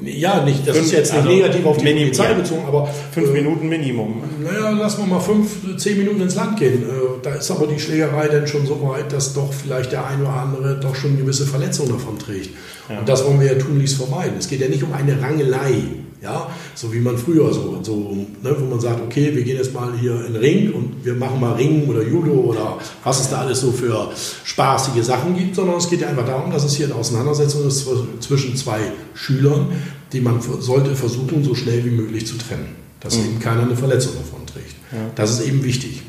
Ja, 0.00 0.44
nicht, 0.44 0.66
das 0.66 0.76
fünf, 0.76 0.86
ist 0.86 0.92
jetzt 0.92 1.12
nicht 1.12 1.22
also 1.22 1.34
negativ 1.34 1.66
auf 1.66 1.76
die 1.76 1.84
Minim, 1.84 2.04
Polizei 2.04 2.34
bezogen, 2.34 2.64
aber. 2.66 2.88
Fünf 3.12 3.30
äh, 3.30 3.32
Minuten 3.32 3.68
Minimum. 3.68 4.22
Naja, 4.42 4.70
lassen 4.70 5.02
wir 5.02 5.06
mal 5.06 5.20
fünf, 5.20 5.76
zehn 5.76 5.98
Minuten 5.98 6.20
ins 6.20 6.36
Land 6.36 6.58
gehen. 6.58 6.82
Äh, 6.82 6.86
da 7.22 7.34
ist 7.34 7.50
aber 7.50 7.66
die 7.66 7.80
Schlägerei 7.80 8.28
dann 8.28 8.46
schon 8.46 8.64
so 8.66 8.80
weit, 8.82 9.12
dass 9.12 9.34
doch 9.34 9.52
vielleicht 9.52 9.92
der 9.92 10.06
eine 10.06 10.22
oder 10.22 10.34
andere 10.34 10.78
doch 10.80 10.94
schon 10.94 11.16
gewisse 11.18 11.46
Verletzungen 11.46 11.90
davon 11.90 12.18
trägt. 12.18 12.50
Ja. 12.88 13.00
Und 13.00 13.08
das 13.08 13.24
wollen 13.24 13.40
wir 13.40 13.52
ja 13.52 13.58
tunlichst 13.58 13.96
vermeiden. 13.96 14.34
Es 14.38 14.48
geht 14.48 14.60
ja 14.60 14.68
nicht 14.68 14.84
um 14.84 14.92
eine 14.92 15.20
Rangelei, 15.20 15.82
ja, 16.20 16.50
so 16.74 16.92
wie 16.92 16.98
man 16.98 17.16
früher 17.16 17.52
so, 17.52 17.78
so 17.82 18.16
ne, 18.42 18.56
wo 18.58 18.64
man 18.64 18.80
sagt, 18.80 19.00
okay, 19.00 19.34
wir 19.34 19.42
gehen 19.42 19.56
jetzt 19.56 19.72
mal 19.72 19.92
hier 19.98 20.24
in 20.26 20.32
den 20.32 20.36
Ring 20.42 20.72
und 20.72 21.04
wir 21.04 21.14
machen 21.14 21.40
mal 21.40 21.52
Ringen 21.52 21.88
oder 21.88 22.02
Judo 22.02 22.32
oder 22.32 22.78
was 23.04 23.20
es 23.20 23.30
da 23.30 23.38
alles 23.38 23.60
so 23.60 23.70
für 23.70 24.10
spaßige 24.44 25.04
Sachen 25.04 25.36
gibt, 25.36 25.54
sondern 25.54 25.76
es 25.76 25.88
geht 25.88 26.00
ja 26.00 26.08
einfach 26.08 26.26
darum, 26.26 26.50
dass 26.50 26.64
es 26.64 26.74
hier 26.74 26.86
eine 26.86 26.96
Auseinandersetzung 26.96 27.66
ist 27.66 27.86
zwischen 28.20 28.56
zwei 28.56 28.80
Schülern, 29.14 29.68
die 30.12 30.20
man 30.20 30.40
sollte 30.40 30.96
versuchen, 30.96 31.44
so 31.44 31.54
schnell 31.54 31.84
wie 31.84 31.90
möglich 31.90 32.26
zu 32.26 32.36
trennen, 32.36 32.74
dass 33.00 33.16
mhm. 33.16 33.24
eben 33.24 33.38
keiner 33.40 33.62
eine 33.62 33.76
Verletzung 33.76 34.14
davon 34.14 34.44
trägt. 34.46 34.74
Ja. 34.90 34.98
Das 35.14 35.30
ist 35.30 35.46
eben 35.46 35.62
wichtig. 35.62 36.02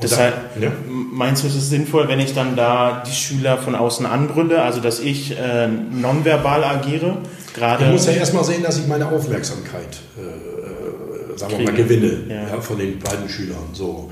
Deshalb 0.00 0.34
ja? 0.60 0.70
meinst 0.88 1.42
du, 1.42 1.48
es 1.48 1.56
ist 1.56 1.70
sinnvoll, 1.70 2.06
wenn 2.08 2.20
ich 2.20 2.34
dann 2.34 2.54
da 2.54 3.02
die 3.06 3.14
Schüler 3.14 3.56
von 3.56 3.74
außen 3.74 4.04
anbrülle, 4.04 4.62
also 4.62 4.80
dass 4.80 5.00
ich 5.00 5.36
äh, 5.36 5.68
nonverbal 5.68 6.64
agiere? 6.64 7.16
Gerade 7.56 7.84
ich 7.84 7.90
muss 7.90 8.06
ja 8.06 8.12
erstmal 8.12 8.44
sehen, 8.44 8.62
dass 8.62 8.78
ich 8.78 8.86
meine 8.86 9.08
Aufmerksamkeit, 9.08 9.98
äh, 10.18 10.20
äh 10.20 11.38
sagen 11.38 11.58
wir 11.58 11.64
mal, 11.64 11.74
gewinne 11.74 12.24
ja. 12.28 12.48
ja. 12.48 12.60
von 12.60 12.78
den 12.78 12.98
beiden 12.98 13.28
Schülern. 13.28 13.68
So. 13.72 14.10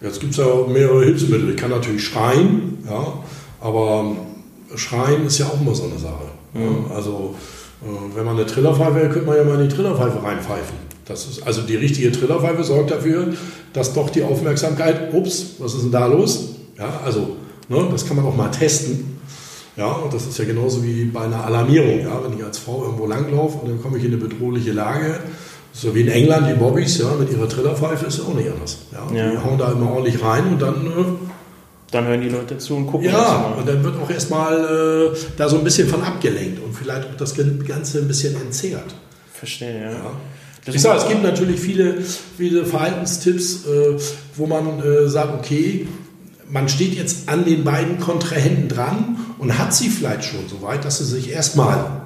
Jetzt 0.00 0.20
gibt 0.20 0.32
es 0.32 0.38
ja 0.38 0.46
mehrere 0.68 1.04
Hilfsmittel. 1.04 1.50
Ich 1.50 1.56
kann 1.56 1.70
natürlich 1.70 2.04
schreien, 2.04 2.78
ja, 2.88 3.14
aber 3.60 4.16
Schreien 4.74 5.26
ist 5.26 5.38
ja 5.38 5.46
auch 5.46 5.60
immer 5.60 5.74
so 5.74 5.84
eine 5.84 5.98
Sache. 5.98 6.26
Mhm. 6.54 6.90
Also 6.94 7.34
äh, 7.82 8.16
wenn 8.16 8.24
man 8.24 8.36
eine 8.36 8.46
Trillerpfeife 8.46 8.94
hält, 8.94 9.12
könnte 9.12 9.26
man 9.26 9.36
ja 9.36 9.44
mal 9.44 9.60
in 9.60 9.68
die 9.68 9.74
Trillerpfeife 9.74 10.22
reinpfeifen. 10.22 10.92
Das 11.06 11.26
ist, 11.26 11.46
also 11.46 11.62
die 11.62 11.76
richtige 11.76 12.12
Trillerpfeife 12.12 12.62
sorgt 12.62 12.90
dafür, 12.90 13.28
dass 13.72 13.92
doch 13.92 14.10
die 14.10 14.22
Aufmerksamkeit, 14.22 15.12
ups, 15.12 15.54
was 15.58 15.74
ist 15.74 15.84
denn 15.84 15.92
da 15.92 16.06
los? 16.06 16.56
Ja, 16.78 17.00
also 17.04 17.36
ne, 17.68 17.88
das 17.90 18.06
kann 18.06 18.16
man 18.16 18.26
auch 18.26 18.36
mal 18.36 18.50
testen. 18.50 19.11
Ja, 19.76 19.86
und 19.86 20.12
das 20.12 20.26
ist 20.26 20.38
ja 20.38 20.44
genauso 20.44 20.84
wie 20.84 21.04
bei 21.06 21.22
einer 21.22 21.44
Alarmierung. 21.44 22.00
Ja, 22.00 22.22
wenn 22.22 22.38
ich 22.38 22.44
als 22.44 22.58
Frau 22.58 22.84
irgendwo 22.84 23.06
langlaufe 23.06 23.58
und 23.58 23.70
dann 23.70 23.82
komme 23.82 23.98
ich 23.98 24.04
in 24.04 24.12
eine 24.12 24.20
bedrohliche 24.20 24.72
Lage, 24.72 25.20
so 25.72 25.94
wie 25.94 26.02
in 26.02 26.08
England 26.08 26.48
die 26.48 26.54
Bobbys, 26.54 26.98
ja, 26.98 27.14
mit 27.18 27.30
ihrer 27.30 27.48
Trillerpfeife 27.48 28.06
ist 28.06 28.18
ja 28.18 28.24
auch 28.24 28.34
nicht 28.34 28.50
anders. 28.50 28.78
Ja, 28.92 29.16
ja. 29.16 29.30
Die 29.30 29.38
hauen 29.38 29.58
da 29.58 29.72
immer 29.72 29.92
ordentlich 29.92 30.22
rein 30.22 30.46
und 30.52 30.62
dann. 30.62 30.86
Äh, 30.86 31.04
dann 31.90 32.06
hören 32.06 32.22
die 32.22 32.28
Leute 32.28 32.56
zu 32.56 32.74
und 32.74 32.86
gucken. 32.86 33.08
Ja, 33.08 33.54
und 33.58 33.68
dann 33.68 33.84
wird 33.84 33.96
auch 34.02 34.08
erstmal 34.08 35.12
äh, 35.12 35.16
da 35.36 35.48
so 35.48 35.58
ein 35.58 35.64
bisschen 35.64 35.88
von 35.88 36.02
abgelenkt 36.02 36.62
und 36.62 36.74
vielleicht 36.74 37.06
auch 37.06 37.16
das 37.18 37.34
Ganze 37.34 37.98
ein 37.98 38.08
bisschen 38.08 38.34
entzehrt. 38.40 38.94
Verstehe, 39.32 39.82
ja. 39.82 39.90
ja. 39.90 40.72
ich 40.72 40.80
sage, 40.80 41.00
es 41.00 41.08
gibt 41.08 41.22
natürlich 41.22 41.60
viele, 41.60 41.98
viele 42.00 42.64
Verhaltenstipps, 42.64 43.66
äh, 43.66 43.98
wo 44.36 44.46
man 44.46 44.80
äh, 44.80 45.08
sagt, 45.08 45.34
okay, 45.38 45.86
man 46.48 46.68
steht 46.68 46.94
jetzt 46.94 47.28
an 47.28 47.44
den 47.44 47.64
beiden 47.64 47.98
Kontrahenten 47.98 48.68
dran 48.68 49.16
und 49.42 49.58
hat 49.58 49.74
sie 49.74 49.88
vielleicht 49.88 50.22
schon 50.22 50.48
so 50.48 50.62
weit, 50.62 50.84
dass 50.84 50.98
sie 50.98 51.04
sich 51.04 51.30
erstmal 51.30 52.02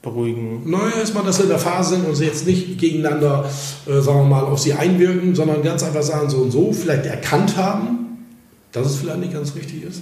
beruhigen. 0.00 0.70
Naja, 0.70 1.00
erstmal, 1.00 1.22
dass 1.22 1.36
sie 1.36 1.42
in 1.42 1.50
der 1.50 1.58
Phase 1.58 1.96
sind 1.96 2.06
und 2.06 2.16
sie 2.16 2.24
jetzt 2.24 2.46
nicht 2.46 2.78
gegeneinander, 2.78 3.44
äh, 3.86 4.00
sagen 4.00 4.20
wir 4.20 4.24
mal, 4.24 4.44
auf 4.44 4.58
sie 4.58 4.72
einwirken, 4.72 5.34
sondern 5.34 5.62
ganz 5.62 5.82
einfach 5.82 6.02
sagen, 6.02 6.30
so 6.30 6.38
und 6.38 6.50
so, 6.50 6.72
vielleicht 6.72 7.04
erkannt 7.04 7.58
haben, 7.58 8.26
dass 8.72 8.86
es 8.86 8.96
vielleicht 8.96 9.18
nicht 9.18 9.34
ganz 9.34 9.54
richtig 9.54 9.84
ist. 9.84 10.00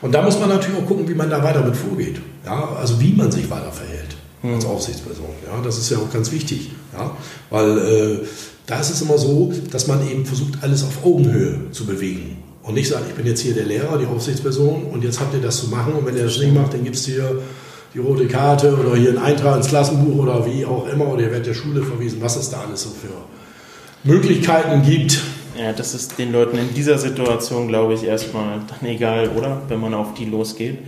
Und 0.00 0.12
da 0.12 0.22
muss 0.22 0.40
man 0.40 0.48
natürlich 0.48 0.80
auch 0.80 0.86
gucken, 0.86 1.06
wie 1.06 1.14
man 1.14 1.28
da 1.28 1.44
weiter 1.44 1.62
mit 1.62 1.76
vorgeht. 1.76 2.18
Ja, 2.46 2.70
also 2.80 2.98
wie 2.98 3.12
man 3.12 3.30
sich 3.30 3.50
weiter 3.50 3.70
verhält 3.70 4.16
hm. 4.40 4.54
als 4.54 4.64
Aufsichtsperson. 4.64 5.26
Ja, 5.46 5.60
das 5.62 5.76
ist 5.76 5.90
ja 5.90 5.98
auch 5.98 6.10
ganz 6.10 6.32
wichtig. 6.32 6.70
Ja, 6.94 7.14
weil 7.50 7.78
äh, 7.78 8.18
da 8.66 8.80
ist 8.80 8.88
es 8.88 9.02
immer 9.02 9.18
so, 9.18 9.52
dass 9.70 9.86
man 9.86 10.08
eben 10.08 10.24
versucht, 10.24 10.62
alles 10.62 10.82
auf 10.82 11.04
Augenhöhe 11.04 11.70
zu 11.72 11.84
bewegen. 11.84 12.38
Und 12.62 12.74
nicht 12.74 12.88
sagt, 12.88 13.08
ich 13.08 13.14
bin 13.14 13.26
jetzt 13.26 13.40
hier 13.40 13.54
der 13.54 13.64
Lehrer, 13.64 13.98
die 13.98 14.06
Aufsichtsperson 14.06 14.84
und 14.84 15.02
jetzt 15.02 15.18
habt 15.18 15.34
ihr 15.34 15.40
das 15.40 15.60
zu 15.60 15.68
machen 15.68 15.94
und 15.94 16.06
wenn 16.06 16.16
ihr 16.16 16.24
das 16.24 16.38
nicht 16.38 16.54
macht, 16.54 16.74
dann 16.74 16.84
gibt 16.84 16.96
es 16.96 17.06
hier 17.06 17.40
die 17.94 17.98
rote 17.98 18.26
Karte 18.26 18.76
oder 18.76 18.96
hier 18.96 19.10
einen 19.10 19.18
Eintrag 19.18 19.56
ins 19.56 19.68
Klassenbuch 19.68 20.22
oder 20.22 20.46
wie 20.46 20.64
auch 20.64 20.86
immer 20.88 21.08
oder 21.08 21.22
ihr 21.22 21.30
werdet 21.30 21.46
der 21.46 21.54
Schule 21.54 21.82
verwiesen, 21.82 22.20
was 22.20 22.36
es 22.36 22.50
da 22.50 22.60
alles 22.60 22.82
so 22.82 22.90
für 22.90 23.08
Möglichkeiten 24.04 24.82
gibt. 24.82 25.20
Ja, 25.58 25.72
das 25.72 25.94
ist 25.94 26.18
den 26.18 26.32
Leuten 26.32 26.58
in 26.58 26.72
dieser 26.74 26.98
Situation, 26.98 27.68
glaube 27.68 27.94
ich, 27.94 28.04
erstmal 28.04 28.60
dann 28.68 28.88
egal, 28.88 29.30
oder? 29.36 29.62
Wenn 29.68 29.80
man 29.80 29.94
auf 29.94 30.14
die 30.14 30.26
losgeht. 30.26 30.78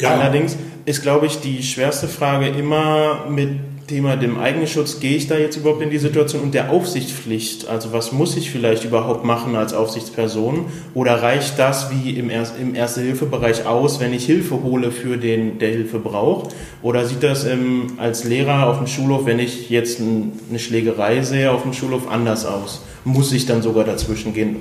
Ja. 0.00 0.14
Allerdings 0.14 0.56
ist, 0.84 1.02
glaube 1.02 1.26
ich, 1.26 1.40
die 1.40 1.62
schwerste 1.62 2.08
Frage 2.08 2.48
immer 2.48 3.26
mit 3.28 3.50
Thema 3.88 4.16
dem 4.16 4.38
Eigenschutz, 4.38 5.00
gehe 5.00 5.16
ich 5.16 5.28
da 5.28 5.38
jetzt 5.38 5.56
überhaupt 5.56 5.82
in 5.82 5.88
die 5.88 5.98
Situation 5.98 6.42
und 6.42 6.54
der 6.54 6.70
Aufsichtspflicht, 6.70 7.68
also 7.68 7.92
was 7.92 8.12
muss 8.12 8.36
ich 8.36 8.50
vielleicht 8.50 8.84
überhaupt 8.84 9.24
machen 9.24 9.56
als 9.56 9.72
Aufsichtsperson 9.72 10.66
oder 10.94 11.22
reicht 11.22 11.58
das 11.58 11.90
wie 11.90 12.10
im, 12.10 12.30
im 12.30 12.74
Erste-Hilfe-Bereich 12.74 13.66
aus, 13.66 13.98
wenn 13.98 14.12
ich 14.12 14.26
Hilfe 14.26 14.62
hole 14.62 14.92
für 14.92 15.16
den, 15.16 15.58
der 15.58 15.70
Hilfe 15.70 15.98
braucht 15.98 16.54
oder 16.82 17.06
sieht 17.06 17.22
das 17.22 17.44
im, 17.44 17.94
als 17.96 18.24
Lehrer 18.24 18.68
auf 18.68 18.76
dem 18.76 18.86
Schulhof, 18.86 19.24
wenn 19.24 19.38
ich 19.38 19.70
jetzt 19.70 20.00
eine 20.00 20.58
Schlägerei 20.58 21.22
sehe 21.22 21.50
auf 21.50 21.62
dem 21.62 21.72
Schulhof, 21.72 22.08
anders 22.10 22.44
aus? 22.44 22.82
Muss 23.04 23.32
ich 23.32 23.46
dann 23.46 23.62
sogar 23.62 23.84
dazwischen 23.84 24.34
gehen? 24.34 24.56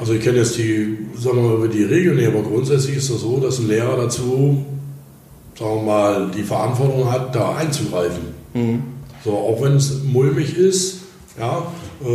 Also 0.00 0.14
ich 0.14 0.20
kenne 0.20 0.38
jetzt 0.38 0.58
die, 0.58 0.98
sagen 1.16 1.36
wir 1.36 1.58
mal, 1.58 1.68
die 1.68 1.84
Regeln, 1.84 2.26
aber 2.26 2.42
grundsätzlich 2.42 2.96
ist 2.96 3.08
das 3.08 3.20
so, 3.20 3.38
dass 3.38 3.60
ein 3.60 3.68
Lehrer 3.68 3.96
dazu, 3.96 4.64
sagen 5.56 5.76
wir 5.76 5.82
mal, 5.82 6.30
die 6.36 6.42
Verantwortung 6.42 7.12
hat, 7.12 7.32
da 7.36 7.54
einzugreifen. 7.54 8.33
Mhm. 8.54 8.82
So, 9.24 9.32
auch 9.32 9.62
wenn 9.62 9.76
es 9.76 10.02
mulmig 10.04 10.56
ist, 10.56 11.00
ja, 11.38 11.72
äh, 12.02 12.06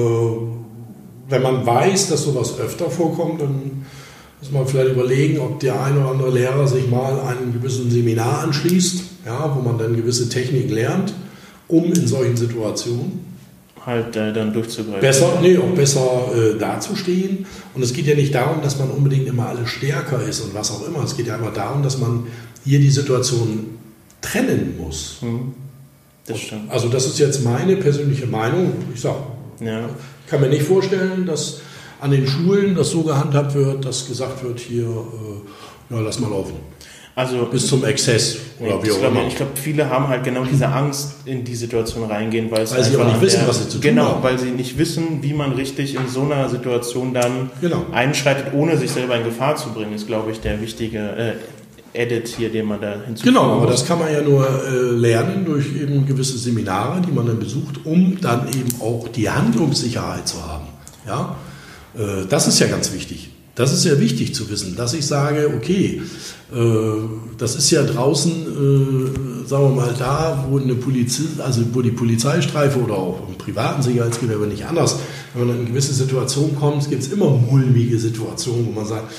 wenn 1.29 1.41
man 1.41 1.65
weiß, 1.65 2.10
dass 2.10 2.24
sowas 2.24 2.60
öfter 2.60 2.89
vorkommt, 2.89 3.41
dann 3.41 3.86
muss 4.41 4.51
man 4.51 4.67
vielleicht 4.67 4.91
überlegen, 4.91 5.39
ob 5.39 5.60
der 5.60 5.81
ein 5.84 5.98
oder 5.98 6.12
andere 6.12 6.31
Lehrer 6.31 6.67
sich 6.67 6.89
mal 6.89 7.19
einem 7.22 7.53
gewissen 7.53 7.91
Seminar 7.91 8.43
anschließt, 8.43 9.03
ja, 9.25 9.55
wo 9.55 9.62
man 9.62 9.77
dann 9.77 9.96
gewisse 9.96 10.29
Techniken 10.29 10.69
lernt, 10.69 11.13
um 11.67 11.86
in 11.86 12.08
solchen 12.08 12.38
Situationen 12.38 13.29
halt 13.86 14.15
äh, 14.15 14.34
dann 14.34 14.53
durchzugreifen. 14.53 15.01
Besser, 15.01 15.39
nee, 15.41 15.58
auch 15.58 15.74
besser 15.75 16.29
äh, 16.36 16.58
dazustehen. 16.58 17.46
Und 17.74 17.84
es 17.84 17.93
geht 17.93 18.08
ja 18.08 18.15
nicht 18.15 18.34
darum, 18.34 18.62
dass 18.62 18.77
man 18.77 18.89
unbedingt 18.89 19.27
immer 19.27 19.48
alles 19.48 19.69
stärker 19.69 20.22
ist 20.24 20.41
und 20.41 20.53
was 20.53 20.72
auch 20.72 20.88
immer. 20.88 21.03
Es 21.03 21.15
geht 21.15 21.27
ja 21.27 21.36
einfach 21.36 21.53
darum, 21.53 21.84
dass 21.84 21.98
man 21.98 22.27
hier 22.65 22.79
die 22.79 22.89
Situation 22.89 23.77
trennen 24.22 24.75
muss. 24.77 25.19
Mhm. 25.22 25.53
Das 26.29 26.39
stimmt. 26.39 26.71
Also 26.71 26.89
das 26.89 27.05
ist 27.05 27.19
jetzt 27.19 27.43
meine 27.43 27.75
persönliche 27.75 28.27
Meinung. 28.27 28.74
Ich 28.93 29.01
sage, 29.01 29.17
ja. 29.59 29.89
kann 30.27 30.41
mir 30.41 30.50
nicht 30.50 30.63
vorstellen, 30.63 31.25
dass 31.25 31.62
an 32.00 32.12
den 32.12 32.27
Schulen 32.27 32.75
das 32.75 32.91
so 32.91 33.03
gehandhabt 33.03 33.53
wird, 33.55 33.83
dass 33.86 34.07
gesagt 34.07 34.43
wird, 34.43 34.59
hier, 34.59 34.86
äh, 34.86 35.93
ja, 35.93 36.00
lass 36.00 36.19
mal 36.19 36.29
laufen. 36.29 36.53
Also, 37.15 37.45
Bis 37.48 37.67
zum 37.67 37.83
Exzess 37.83 38.38
oder 38.62 38.81
wie 38.81 38.91
auch 38.91 39.03
immer. 39.03 39.27
Ich 39.27 39.36
glaube, 39.36 39.51
viele 39.55 39.89
haben 39.89 40.07
halt 40.07 40.24
genau 40.24 40.45
diese 40.45 40.69
Angst 40.69 41.15
in 41.25 41.43
die 41.43 41.55
Situation 41.55 42.05
reingehen, 42.05 42.50
weil, 42.50 42.59
weil 42.71 42.81
sie 42.81 42.95
auch 42.95 43.05
nicht 43.05 43.19
wissen, 43.19 43.39
der, 43.39 43.48
was 43.50 43.57
sie 43.57 43.67
zu 43.67 43.74
tun 43.74 43.81
genau, 43.81 44.03
haben. 44.03 44.09
Genau, 44.12 44.24
weil 44.24 44.39
sie 44.39 44.51
nicht 44.51 44.77
wissen, 44.77 45.21
wie 45.21 45.33
man 45.33 45.51
richtig 45.51 45.95
in 45.95 46.07
so 46.07 46.21
einer 46.21 46.48
Situation 46.48 47.13
dann 47.13 47.51
genau. 47.59 47.88
einschreitet, 47.91 48.53
ohne 48.53 48.77
sich 48.77 48.91
selber 48.91 49.17
in 49.17 49.25
Gefahr 49.25 49.57
zu 49.57 49.74
bringen, 49.74 49.93
ist, 49.93 50.07
glaube 50.07 50.31
ich, 50.31 50.39
der 50.39 50.62
wichtige, 50.62 51.00
äh, 51.00 51.33
Edit 51.93 52.27
hier, 52.27 52.50
den 52.50 52.65
man 52.65 52.81
da 52.81 52.93
hinzufügt. 53.05 53.24
Genau, 53.24 53.58
aber 53.58 53.67
das 53.67 53.86
kann 53.86 54.00
man 54.00 54.12
ja 54.12 54.22
nur 54.22 54.48
äh, 54.48 54.91
lernen 54.91 55.46
durch 55.46 55.65
eben 55.75 56.05
gewisse 56.05 56.38
Seminare, 56.38 57.01
die 57.01 57.12
man 57.12 57.25
dann 57.25 57.39
besucht, 57.39 57.86
um 57.86 58.19
dann 58.22 58.48
eben 58.50 58.81
auch 58.81 59.08
die 59.08 59.29
Handlungssicherheit 59.29 60.27
zu 60.27 60.46
haben. 60.46 60.67
Ja, 61.08 61.36
äh, 61.96 62.25
das 62.27 62.48
ist 62.48 62.60
ja 62.60 62.67
ganz 62.67 62.93
wichtig. 62.93 63.29
Das 63.55 63.74
ist 63.74 63.84
ja 63.84 64.00
wichtig 64.00 64.34
zu 64.34 64.50
wissen, 64.50 64.77
dass 64.77 64.93
ich 64.93 65.05
sage, 65.05 65.51
okay, 65.53 66.01
äh, 66.53 66.58
das 67.38 67.55
ist 67.58 67.69
ja 67.72 67.84
draußen, 67.84 68.31
äh, 68.31 69.48
sagen 69.48 69.63
wir 69.63 69.81
mal, 69.81 69.93
da, 70.00 70.46
wo 70.50 70.58
eine 70.60 70.75
Polizei, 70.75 71.24
also 71.43 71.63
wo 71.74 71.81
die 71.81 71.91
Polizeistreife 71.91 72.79
oder 72.79 72.93
auch 72.93 73.27
im 73.27 73.36
privaten 73.36 73.81
Sicherheitsgewerbe 73.81 74.48
nicht 74.48 74.65
anders, 74.65 75.00
wenn 75.34 75.46
man 75.46 75.55
in 75.55 75.62
eine 75.62 75.69
gewisse 75.72 75.93
Situation 75.93 76.55
kommt, 76.55 76.89
gibt 76.89 77.03
es 77.03 77.12
immer 77.12 77.31
mulmige 77.31 78.00
Situationen, 78.00 78.67
wo 78.67 78.72
man 78.72 78.86
sagt, 78.86 79.12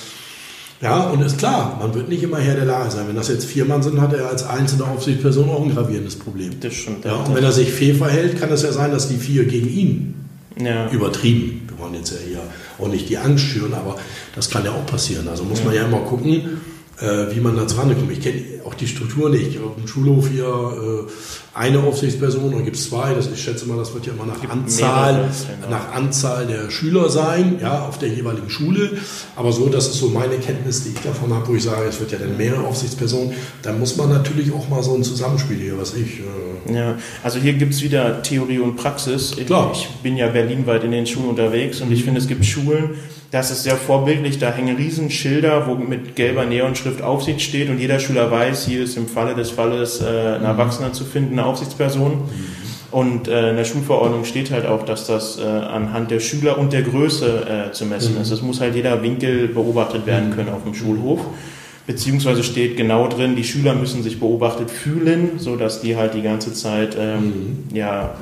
ja, 0.81 1.09
und 1.11 1.21
ist 1.21 1.37
klar, 1.37 1.77
man 1.79 1.95
wird 1.95 2.09
nicht 2.09 2.23
immer 2.23 2.39
Herr 2.39 2.55
der 2.55 2.65
Lage 2.65 2.91
sein. 2.91 3.07
Wenn 3.07 3.17
das 3.17 3.29
jetzt 3.29 3.45
vier 3.45 3.67
Mann 3.67 3.83
sind, 3.83 4.01
hat 4.01 4.15
er 4.15 4.29
als 4.29 4.45
einzelne 4.45 4.85
Aufsichtsperson 4.85 5.51
auch 5.51 5.63
ein 5.63 5.75
gravierendes 5.75 6.17
Problem. 6.17 6.59
Das 6.61 6.73
stimmt. 6.73 7.05
Ja, 7.05 7.17
und 7.17 7.35
wenn 7.35 7.45
er 7.45 7.53
sich 7.53 7.71
fehl 7.71 7.95
verhält, 7.95 8.41
kann 8.41 8.51
es 8.51 8.63
ja 8.63 8.73
sein, 8.73 8.91
dass 8.91 9.09
die 9.09 9.17
vier 9.17 9.45
gegen 9.45 9.69
ihn 9.69 10.15
ja. 10.59 10.91
übertrieben. 10.91 11.69
Wir 11.69 11.79
wollen 11.79 11.95
jetzt 11.95 12.13
ja 12.13 12.19
hier 12.27 12.41
auch 12.79 12.89
nicht 12.89 13.11
die 13.11 13.19
Angst 13.19 13.45
schüren, 13.45 13.75
aber 13.75 13.97
das 14.35 14.49
kann 14.49 14.65
ja 14.65 14.71
auch 14.71 14.87
passieren. 14.87 15.29
Also 15.29 15.45
muss 15.45 15.59
ja. 15.59 15.65
man 15.67 15.75
ja 15.75 15.85
immer 15.85 16.01
gucken, 16.01 16.61
äh, 17.01 17.35
wie 17.35 17.41
man 17.41 17.57
da 17.57 17.63
rankommt. 17.63 18.13
Ich 18.13 18.21
kenne 18.21 18.43
auch 18.65 18.75
die 18.75 18.87
Struktur 18.87 19.31
nicht. 19.31 19.59
Auf 19.61 19.75
dem 19.77 19.87
Schulhof 19.87 20.29
hier 20.29 20.45
äh, 20.45 21.11
eine 21.55 21.81
Aufsichtsperson 21.81 22.53
oder 22.55 22.63
gibt 22.63 22.77
es 22.77 22.89
zwei. 22.89 23.15
Das, 23.15 23.31
ich 23.33 23.43
schätze 23.43 23.67
mal, 23.67 23.77
das 23.77 23.95
wird 23.95 24.07
ja 24.07 24.13
immer 24.13 24.27
nach 24.27 24.49
Anzahl, 24.49 25.31
genau. 25.57 25.71
nach 25.71 25.93
Anzahl 25.95 26.47
der 26.47 26.71
Schüler 26.71 27.09
sein, 27.09 27.59
ja, 27.61 27.87
auf 27.87 27.99
der 27.99 28.09
jeweiligen 28.09 28.51
Schule. 28.51 28.91
Aber 29.37 29.53
so, 29.53 29.69
das 29.69 29.89
ist 29.89 29.95
so 29.95 30.09
meine 30.09 30.37
Kenntnis, 30.37 30.85
die 30.85 30.91
ich 30.91 31.01
davon 31.01 31.33
habe, 31.33 31.49
wo 31.49 31.55
ich 31.55 31.65
sage, 31.65 31.89
es 31.89 32.01
wird 32.01 32.13
ja 32.13 32.19
dann 32.19 32.37
mehrere 32.37 32.65
Aufsichtspersonen. 32.67 33.33
Da 33.63 33.73
muss 33.73 33.97
man 33.97 34.11
natürlich 34.11 34.53
auch 34.53 34.69
mal 34.69 34.83
so 34.83 34.95
ein 34.95 35.03
Zusammenspiel 35.03 35.59
hier, 35.59 35.79
was 35.79 35.95
ich. 35.95 36.21
Äh 36.21 36.75
ja, 36.75 36.99
also 37.23 37.39
hier 37.39 37.55
gibt 37.55 37.75
es 37.75 37.83
wieder 37.83 38.23
Theorie 38.23 38.59
und 38.59 38.77
Praxis. 38.77 39.35
Klar. 39.47 39.73
Ich 39.73 39.89
bin 40.03 40.17
ja 40.17 40.29
berlinweit 40.29 40.85
in 40.85 40.93
den 40.93 41.07
Schulen 41.07 41.31
unterwegs 41.31 41.81
und 41.81 41.89
mhm. 41.89 41.95
ich 41.95 42.05
finde, 42.05 42.21
es 42.21 42.29
gibt 42.29 42.45
Schulen, 42.45 42.91
das 43.31 43.51
ist 43.51 43.63
sehr 43.63 43.77
vorbildlich. 43.77 44.39
Da 44.39 44.53
hängen 44.53 44.77
Riesenschilder, 44.77 45.67
wo 45.67 45.75
mit 45.75 46.17
gelber 46.17 46.47
Neonschrift 46.47 47.03
Aufsicht 47.03 47.41
steht 47.41 47.71
und 47.71 47.79
jeder 47.79 48.01
Schüler 48.01 48.31
weiß, 48.31 48.67
hier 48.67 48.83
ist 48.83 48.97
im 48.97 49.07
Falle 49.07 49.35
des 49.35 49.51
Falles 49.51 50.01
äh, 50.01 50.05
ein 50.05 50.41
mhm. 50.41 50.47
Erwachsener 50.47 50.93
zu 50.93 51.05
finden, 51.05 51.39
eine 51.39 51.47
Aufsichtsperson. 51.47 52.13
Mhm. 52.13 52.61
Und 52.91 53.29
äh, 53.29 53.51
in 53.51 53.57
der 53.57 53.65
Schulverordnung 53.65 54.25
steht 54.25 54.51
halt 54.51 54.67
auch, 54.67 54.85
dass 54.85 55.07
das 55.07 55.39
äh, 55.39 55.45
anhand 55.45 56.11
der 56.11 56.19
Schüler 56.19 56.59
und 56.59 56.73
der 56.73 56.83
Größe 56.83 57.69
äh, 57.69 57.73
zu 57.73 57.87
messen 57.87 58.17
mhm. 58.17 58.23
ist. 58.23 58.33
Es 58.33 58.43
muss 58.43 58.61
halt 58.61 58.75
jeder 58.75 59.01
Winkel 59.03 59.47
beobachtet 59.47 60.07
werden 60.07 60.35
können 60.35 60.49
auf 60.49 60.65
dem 60.65 60.75
Schulhof. 60.75 61.21
Beziehungsweise 61.87 62.43
steht 62.43 62.77
genau 62.77 63.07
drin, 63.09 63.37
die 63.37 63.45
Schüler 63.45 63.75
müssen 63.75 64.03
sich 64.03 64.19
beobachtet 64.19 64.71
fühlen, 64.71 65.39
so 65.39 65.57
dass 65.57 65.81
die 65.81 65.97
halt 65.97 66.15
die 66.15 66.23
ganze 66.23 66.53
Zeit 66.53 66.97
ähm, 66.99 67.65
ja 67.73 68.15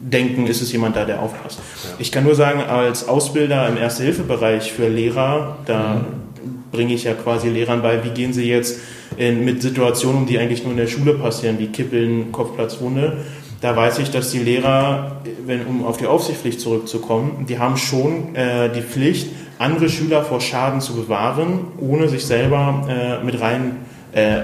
denken, 0.00 0.46
ist 0.46 0.62
es 0.62 0.72
jemand 0.72 0.96
da, 0.96 1.04
der 1.04 1.20
aufpasst. 1.22 1.58
Ja. 1.58 1.90
Ich 1.98 2.12
kann 2.12 2.24
nur 2.24 2.34
sagen, 2.34 2.60
als 2.60 3.08
Ausbilder 3.08 3.68
im 3.68 3.76
Erste-Hilfe-Bereich 3.76 4.72
für 4.72 4.88
Lehrer, 4.88 5.58
da 5.66 5.94
mhm. 5.94 6.64
bringe 6.70 6.94
ich 6.94 7.04
ja 7.04 7.14
quasi 7.14 7.48
Lehrern 7.48 7.82
bei, 7.82 8.04
wie 8.04 8.10
gehen 8.10 8.32
sie 8.32 8.48
jetzt 8.48 8.80
in, 9.16 9.44
mit 9.44 9.62
Situationen, 9.62 10.26
die 10.26 10.38
eigentlich 10.38 10.62
nur 10.62 10.72
in 10.72 10.78
der 10.78 10.86
Schule 10.86 11.14
passieren, 11.14 11.58
wie 11.58 11.68
Kippeln, 11.68 12.32
Kopfplatzwunde. 12.32 13.18
Da 13.60 13.74
weiß 13.74 13.98
ich, 14.00 14.10
dass 14.10 14.30
die 14.30 14.38
Lehrer, 14.38 15.22
wenn, 15.46 15.64
um 15.66 15.84
auf 15.84 15.96
die 15.96 16.06
Aufsichtspflicht 16.06 16.60
zurückzukommen, 16.60 17.46
die 17.48 17.58
haben 17.58 17.76
schon 17.78 18.34
äh, 18.34 18.70
die 18.70 18.82
Pflicht, 18.82 19.30
andere 19.58 19.88
Schüler 19.88 20.22
vor 20.22 20.40
Schaden 20.42 20.82
zu 20.82 20.94
bewahren, 20.94 21.60
ohne 21.78 22.08
sich 22.08 22.26
selber 22.26 22.86
äh, 22.88 23.24
mit 23.24 23.40
rein 23.40 23.78
äh, 24.12 24.42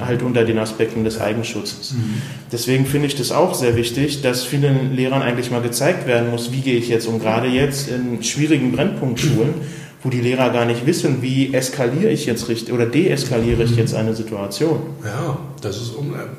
halt 0.00 0.22
unter 0.22 0.44
den 0.44 0.58
Aspekten 0.58 1.04
des 1.04 1.20
Eigenschutzes. 1.20 1.92
Mhm. 1.92 2.22
Deswegen 2.52 2.86
finde 2.86 3.06
ich 3.06 3.14
das 3.14 3.32
auch 3.32 3.54
sehr 3.54 3.76
wichtig, 3.76 4.22
dass 4.22 4.44
vielen 4.44 4.94
Lehrern 4.94 5.22
eigentlich 5.22 5.50
mal 5.50 5.62
gezeigt 5.62 6.06
werden 6.06 6.30
muss, 6.30 6.52
wie 6.52 6.60
gehe 6.60 6.76
ich 6.76 6.88
jetzt 6.88 7.06
um, 7.06 7.20
gerade 7.20 7.48
jetzt 7.48 7.88
in 7.88 8.22
schwierigen 8.22 8.72
Brennpunktschulen, 8.72 9.54
wo 10.02 10.10
die 10.10 10.20
Lehrer 10.20 10.50
gar 10.50 10.66
nicht 10.66 10.86
wissen, 10.86 11.22
wie 11.22 11.54
eskaliere 11.54 12.10
ich 12.10 12.26
jetzt 12.26 12.48
richtig 12.48 12.74
oder 12.74 12.86
deeskaliere 12.86 13.62
ich 13.64 13.74
jetzt 13.76 13.94
eine 13.94 14.14
Situation. 14.14 14.80
Ja, 15.04 15.38
das 15.62 15.78
ist, 15.78 15.92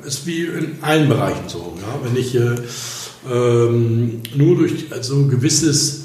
ist 0.04 0.26
wie 0.26 0.44
in 0.44 0.78
allen 0.82 1.08
Bereichen 1.08 1.48
so. 1.48 1.74
Ja? 1.80 2.08
Wenn 2.08 2.16
ich 2.16 2.34
äh, 2.36 2.54
ähm, 3.30 4.22
nur 4.34 4.56
durch 4.56 4.92
also 4.92 5.26
gewisses 5.26 6.04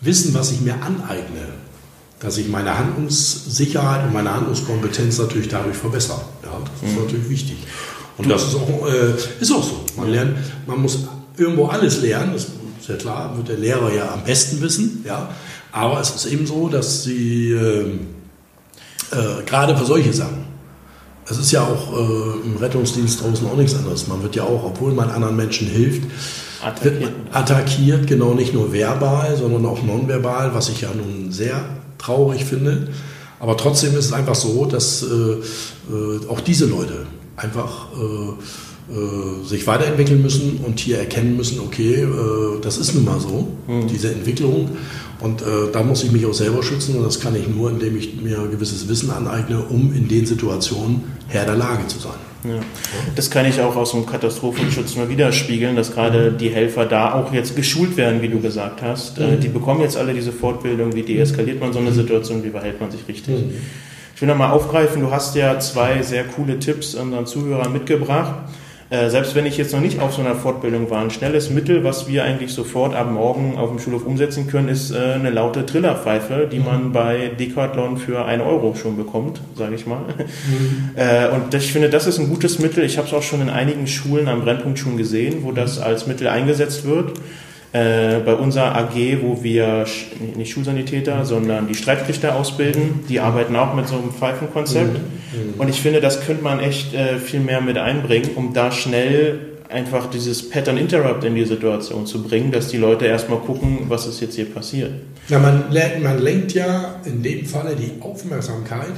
Wissen, 0.00 0.32
was 0.34 0.52
ich 0.52 0.60
mir 0.60 0.74
aneigne, 0.74 1.58
dass 2.20 2.36
ich 2.38 2.48
meine 2.48 2.76
Handlungssicherheit 2.76 4.06
und 4.06 4.12
meine 4.12 4.34
Handlungskompetenz 4.34 5.18
natürlich 5.18 5.48
dadurch 5.48 5.76
verbessere. 5.76 6.20
Ja, 6.42 6.50
das 6.64 6.90
ist 6.90 6.96
mhm. 6.96 7.04
natürlich 7.04 7.28
wichtig. 7.28 7.56
Und 8.16 8.28
das 8.28 8.48
ist 8.48 8.56
auch, 8.56 8.88
äh, 8.88 9.14
ist 9.40 9.52
auch 9.52 9.62
so. 9.62 9.84
Man 9.96 10.10
lernt, 10.10 10.36
man 10.66 10.82
muss 10.82 11.04
irgendwo 11.36 11.66
alles 11.66 12.02
lernen. 12.02 12.32
Das 12.32 12.46
ist 12.80 12.88
ja 12.88 12.96
klar, 12.96 13.36
wird 13.36 13.48
der 13.48 13.58
Lehrer 13.58 13.92
ja 13.94 14.12
am 14.12 14.24
besten 14.24 14.60
wissen. 14.60 15.04
Ja. 15.06 15.30
Aber 15.70 16.00
es 16.00 16.10
ist 16.10 16.26
eben 16.26 16.46
so, 16.46 16.68
dass 16.68 17.04
sie 17.04 17.52
äh, 17.52 17.84
äh, 19.12 19.44
gerade 19.46 19.76
für 19.76 19.84
solche 19.84 20.12
Sachen, 20.12 20.46
es 21.30 21.38
ist 21.38 21.52
ja 21.52 21.62
auch 21.62 21.92
äh, 21.92 22.46
im 22.46 22.56
Rettungsdienst 22.56 23.22
draußen 23.22 23.46
auch 23.46 23.56
nichts 23.56 23.76
anderes. 23.76 24.08
Man 24.08 24.22
wird 24.22 24.34
ja 24.34 24.42
auch, 24.44 24.64
obwohl 24.64 24.92
man 24.92 25.10
anderen 25.10 25.36
Menschen 25.36 25.68
hilft, 25.68 26.02
attackiert. 26.64 27.12
attackiert, 27.32 28.06
genau 28.06 28.34
nicht 28.34 28.54
nur 28.54 28.72
verbal, 28.72 29.36
sondern 29.36 29.64
auch 29.66 29.82
nonverbal, 29.82 30.54
was 30.54 30.70
ich 30.70 30.80
ja 30.80 30.88
nun 30.94 31.30
sehr 31.30 31.62
traurig 31.98 32.44
finde. 32.44 32.88
Aber 33.40 33.56
trotzdem 33.56 33.90
ist 33.90 34.06
es 34.06 34.12
einfach 34.12 34.34
so, 34.34 34.66
dass 34.66 35.02
äh, 35.02 35.06
äh, 35.06 36.28
auch 36.28 36.40
diese 36.40 36.66
Leute 36.66 37.06
einfach 37.36 37.88
äh, 37.92 38.92
äh, 38.92 39.46
sich 39.46 39.66
weiterentwickeln 39.66 40.22
müssen 40.22 40.60
und 40.64 40.80
hier 40.80 40.98
erkennen 40.98 41.36
müssen, 41.36 41.60
okay, 41.60 42.02
äh, 42.02 42.60
das 42.62 42.78
ist 42.78 42.94
nun 42.94 43.04
mal 43.04 43.20
so, 43.20 43.48
mhm. 43.66 43.86
diese 43.86 44.10
Entwicklung. 44.10 44.70
Und 45.20 45.42
äh, 45.42 45.70
da 45.72 45.82
muss 45.82 46.02
ich 46.04 46.10
mich 46.10 46.24
auch 46.26 46.34
selber 46.34 46.62
schützen 46.62 46.96
und 46.96 47.04
das 47.04 47.20
kann 47.20 47.36
ich 47.36 47.48
nur, 47.48 47.70
indem 47.70 47.96
ich 47.96 48.20
mir 48.20 48.46
gewisses 48.50 48.88
Wissen 48.88 49.10
aneigne, 49.10 49.60
um 49.60 49.92
in 49.92 50.08
den 50.08 50.26
Situationen 50.26 51.04
Herr 51.26 51.44
der 51.44 51.56
Lage 51.56 51.86
zu 51.88 51.98
sein. 51.98 52.27
Ja. 52.44 52.60
Das 53.16 53.30
kann 53.30 53.46
ich 53.46 53.60
auch 53.60 53.74
aus 53.74 53.90
dem 53.90 54.06
Katastrophenschutz 54.06 54.94
nur 54.96 55.08
widerspiegeln, 55.08 55.74
dass 55.74 55.92
gerade 55.92 56.32
die 56.32 56.50
Helfer 56.50 56.86
da 56.86 57.14
auch 57.14 57.32
jetzt 57.32 57.56
geschult 57.56 57.96
werden, 57.96 58.22
wie 58.22 58.28
du 58.28 58.40
gesagt 58.40 58.80
hast. 58.82 59.18
Äh, 59.18 59.26
mhm. 59.26 59.40
Die 59.40 59.48
bekommen 59.48 59.80
jetzt 59.80 59.96
alle 59.96 60.14
diese 60.14 60.30
Fortbildung, 60.32 60.94
wie 60.94 61.02
deeskaliert 61.02 61.60
man 61.60 61.72
so 61.72 61.80
eine 61.80 61.92
Situation, 61.92 62.44
wie 62.44 62.50
verhält 62.50 62.80
man 62.80 62.90
sich 62.90 63.06
richtig. 63.08 63.34
Mhm. 63.34 63.54
Ich 64.14 64.22
will 64.22 64.28
nochmal 64.28 64.50
aufgreifen, 64.50 65.02
du 65.02 65.10
hast 65.10 65.36
ja 65.36 65.58
zwei 65.60 66.02
sehr 66.02 66.24
coole 66.24 66.58
Tipps 66.58 66.94
unseren 66.94 67.26
Zuhörern 67.26 67.72
mitgebracht. 67.72 68.34
Äh, 68.90 69.10
selbst 69.10 69.34
wenn 69.34 69.44
ich 69.44 69.58
jetzt 69.58 69.74
noch 69.74 69.80
nicht 69.80 70.00
auf 70.00 70.14
so 70.14 70.22
einer 70.22 70.34
Fortbildung 70.34 70.88
war, 70.88 71.02
ein 71.02 71.10
schnelles 71.10 71.50
Mittel, 71.50 71.84
was 71.84 72.08
wir 72.08 72.24
eigentlich 72.24 72.54
sofort 72.54 72.94
ab 72.94 73.10
morgen 73.10 73.58
auf 73.58 73.68
dem 73.68 73.78
Schulhof 73.78 74.06
umsetzen 74.06 74.46
können, 74.46 74.68
ist 74.68 74.92
äh, 74.92 75.12
eine 75.12 75.28
laute 75.28 75.66
Trillerpfeife, 75.66 76.48
die 76.50 76.58
mhm. 76.58 76.64
man 76.64 76.92
bei 76.92 77.32
Decathlon 77.38 77.98
für 77.98 78.24
einen 78.24 78.40
Euro 78.40 78.74
schon 78.74 78.96
bekommt, 78.96 79.42
sage 79.54 79.74
ich 79.74 79.86
mal. 79.86 80.00
Mhm. 80.00 80.90
Äh, 80.98 81.28
und 81.28 81.54
ich 81.54 81.72
finde, 81.72 81.90
das 81.90 82.06
ist 82.06 82.18
ein 82.18 82.28
gutes 82.28 82.58
Mittel. 82.58 82.82
Ich 82.82 82.98
habe 82.98 83.06
es 83.06 83.14
auch 83.14 83.22
schon 83.22 83.40
in 83.40 83.50
einigen 83.50 83.86
Schulen 83.86 84.26
am 84.26 84.42
Brennpunkt 84.42 84.78
schon 84.78 84.96
gesehen, 84.96 85.42
wo 85.42 85.52
das 85.52 85.78
als 85.78 86.06
Mittel 86.06 86.28
eingesetzt 86.28 86.84
wird. 86.86 87.12
Äh, 87.70 88.20
bei 88.24 88.32
unserer 88.32 88.74
AG, 88.76 88.94
wo 89.20 89.42
wir 89.42 89.84
nicht 90.36 90.52
Schulsanitäter, 90.52 91.26
sondern 91.26 91.68
die 91.68 91.74
Streitkrichter 91.74 92.34
ausbilden, 92.34 93.00
die 93.10 93.20
arbeiten 93.20 93.54
auch 93.56 93.74
mit 93.74 93.86
so 93.88 93.96
einem 93.96 94.10
Pfeifenkonzept. 94.10 94.94
Mhm. 94.94 95.60
Und 95.60 95.68
ich 95.68 95.82
finde, 95.82 96.00
das 96.00 96.24
könnte 96.24 96.42
man 96.42 96.60
echt 96.60 96.94
äh, 96.94 97.18
viel 97.18 97.40
mehr 97.40 97.60
mit 97.60 97.76
einbringen, 97.76 98.30
um 98.36 98.54
da 98.54 98.72
schnell 98.72 99.40
einfach 99.68 100.08
dieses 100.08 100.48
Pattern 100.48 100.78
Interrupt 100.78 101.24
in 101.24 101.34
die 101.34 101.44
Situation 101.44 102.06
zu 102.06 102.22
bringen, 102.22 102.52
dass 102.52 102.68
die 102.68 102.78
Leute 102.78 103.04
erstmal 103.04 103.40
gucken, 103.40 103.80
was 103.88 104.06
ist 104.06 104.20
jetzt 104.20 104.36
hier 104.36 104.46
passiert. 104.46 104.92
Ja, 105.28 105.38
man, 105.38 105.64
man 106.02 106.18
lenkt 106.22 106.54
ja 106.54 106.96
in 107.04 107.22
dem 107.22 107.44
Falle 107.44 107.76
die 107.76 108.00
Aufmerksamkeit 108.00 108.94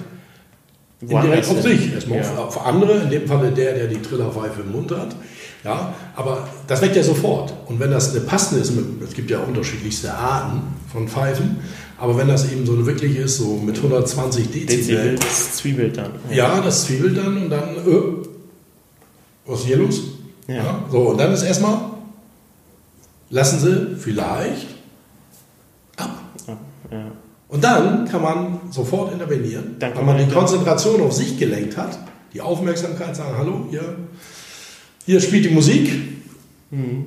indirekt 1.01 1.49
auf 1.49 1.61
sich, 1.61 1.93
erstmal 1.93 2.19
ja. 2.19 2.25
auf, 2.25 2.57
auf 2.57 2.67
andere, 2.67 2.99
in 2.99 3.11
dem 3.11 3.27
Falle 3.27 3.51
der, 3.51 3.75
der 3.75 3.87
die 3.89 4.01
Trillerpfeife 4.01 4.61
im 4.61 4.71
Mund 4.71 4.93
hat. 4.93 5.17
Ja, 5.65 5.95
aber 6.17 6.49
das 6.67 6.81
weckt 6.81 6.97
ja 6.97 7.03
sofort. 7.03 7.53
Und 7.67 7.81
wenn 7.81 7.91
das 7.91 8.11
eine 8.11 8.21
passende 8.21 8.63
ist, 8.63 8.73
es 9.05 9.15
gibt 9.15 9.31
ja 9.31 9.41
unterschiedlichste 9.41 10.13
Arten 10.13 10.63
von 10.91 11.07
Pfeifen, 11.07 11.59
aber 11.99 12.17
wenn 12.17 12.29
das 12.29 12.51
eben 12.51 12.65
so 12.65 12.73
eine 12.73 12.87
wirklich 12.87 13.17
ist, 13.17 13.37
so 13.39 13.57
mit 13.57 13.77
120 13.77 14.51
Dezibel. 14.51 14.77
Dezibel 14.77 15.15
das 15.17 15.57
zwiebelt 15.57 15.99
dann. 15.99 16.13
Ja, 16.31 16.61
das 16.63 16.87
zwiebelt 16.87 17.19
dann 17.19 17.37
und 17.37 17.51
dann, 17.51 17.77
äh, 17.77 18.27
was 19.45 19.61
ist 19.61 19.67
hier 19.67 19.77
los? 19.77 20.03
Ja. 20.49 20.55
ja. 20.55 20.85
So, 20.91 20.99
und 20.99 21.19
dann 21.19 21.33
ist 21.33 21.43
erstmal, 21.43 21.79
lassen 23.29 23.61
Sie 23.61 23.97
vielleicht 23.99 24.67
ab. 25.99 26.11
Ja. 26.91 27.13
Und 27.49 27.63
dann 27.63 28.09
kann 28.09 28.23
man 28.23 28.61
sofort 28.71 29.13
intervenieren, 29.13 29.77
dann 29.79 29.95
weil 29.95 30.05
man 30.05 30.17
die 30.17 30.33
Konzentration 30.33 31.03
auf 31.03 31.13
sich 31.13 31.39
gelenkt 31.39 31.77
hat, 31.77 31.99
die 32.33 32.41
Aufmerksamkeit 32.41 33.15
sagen, 33.15 33.35
hallo, 33.37 33.67
hier 33.69 33.97
hier 35.11 35.21
spielt 35.21 35.45
die 35.45 35.51
Musik. 35.51 35.91
Mhm. 36.71 37.05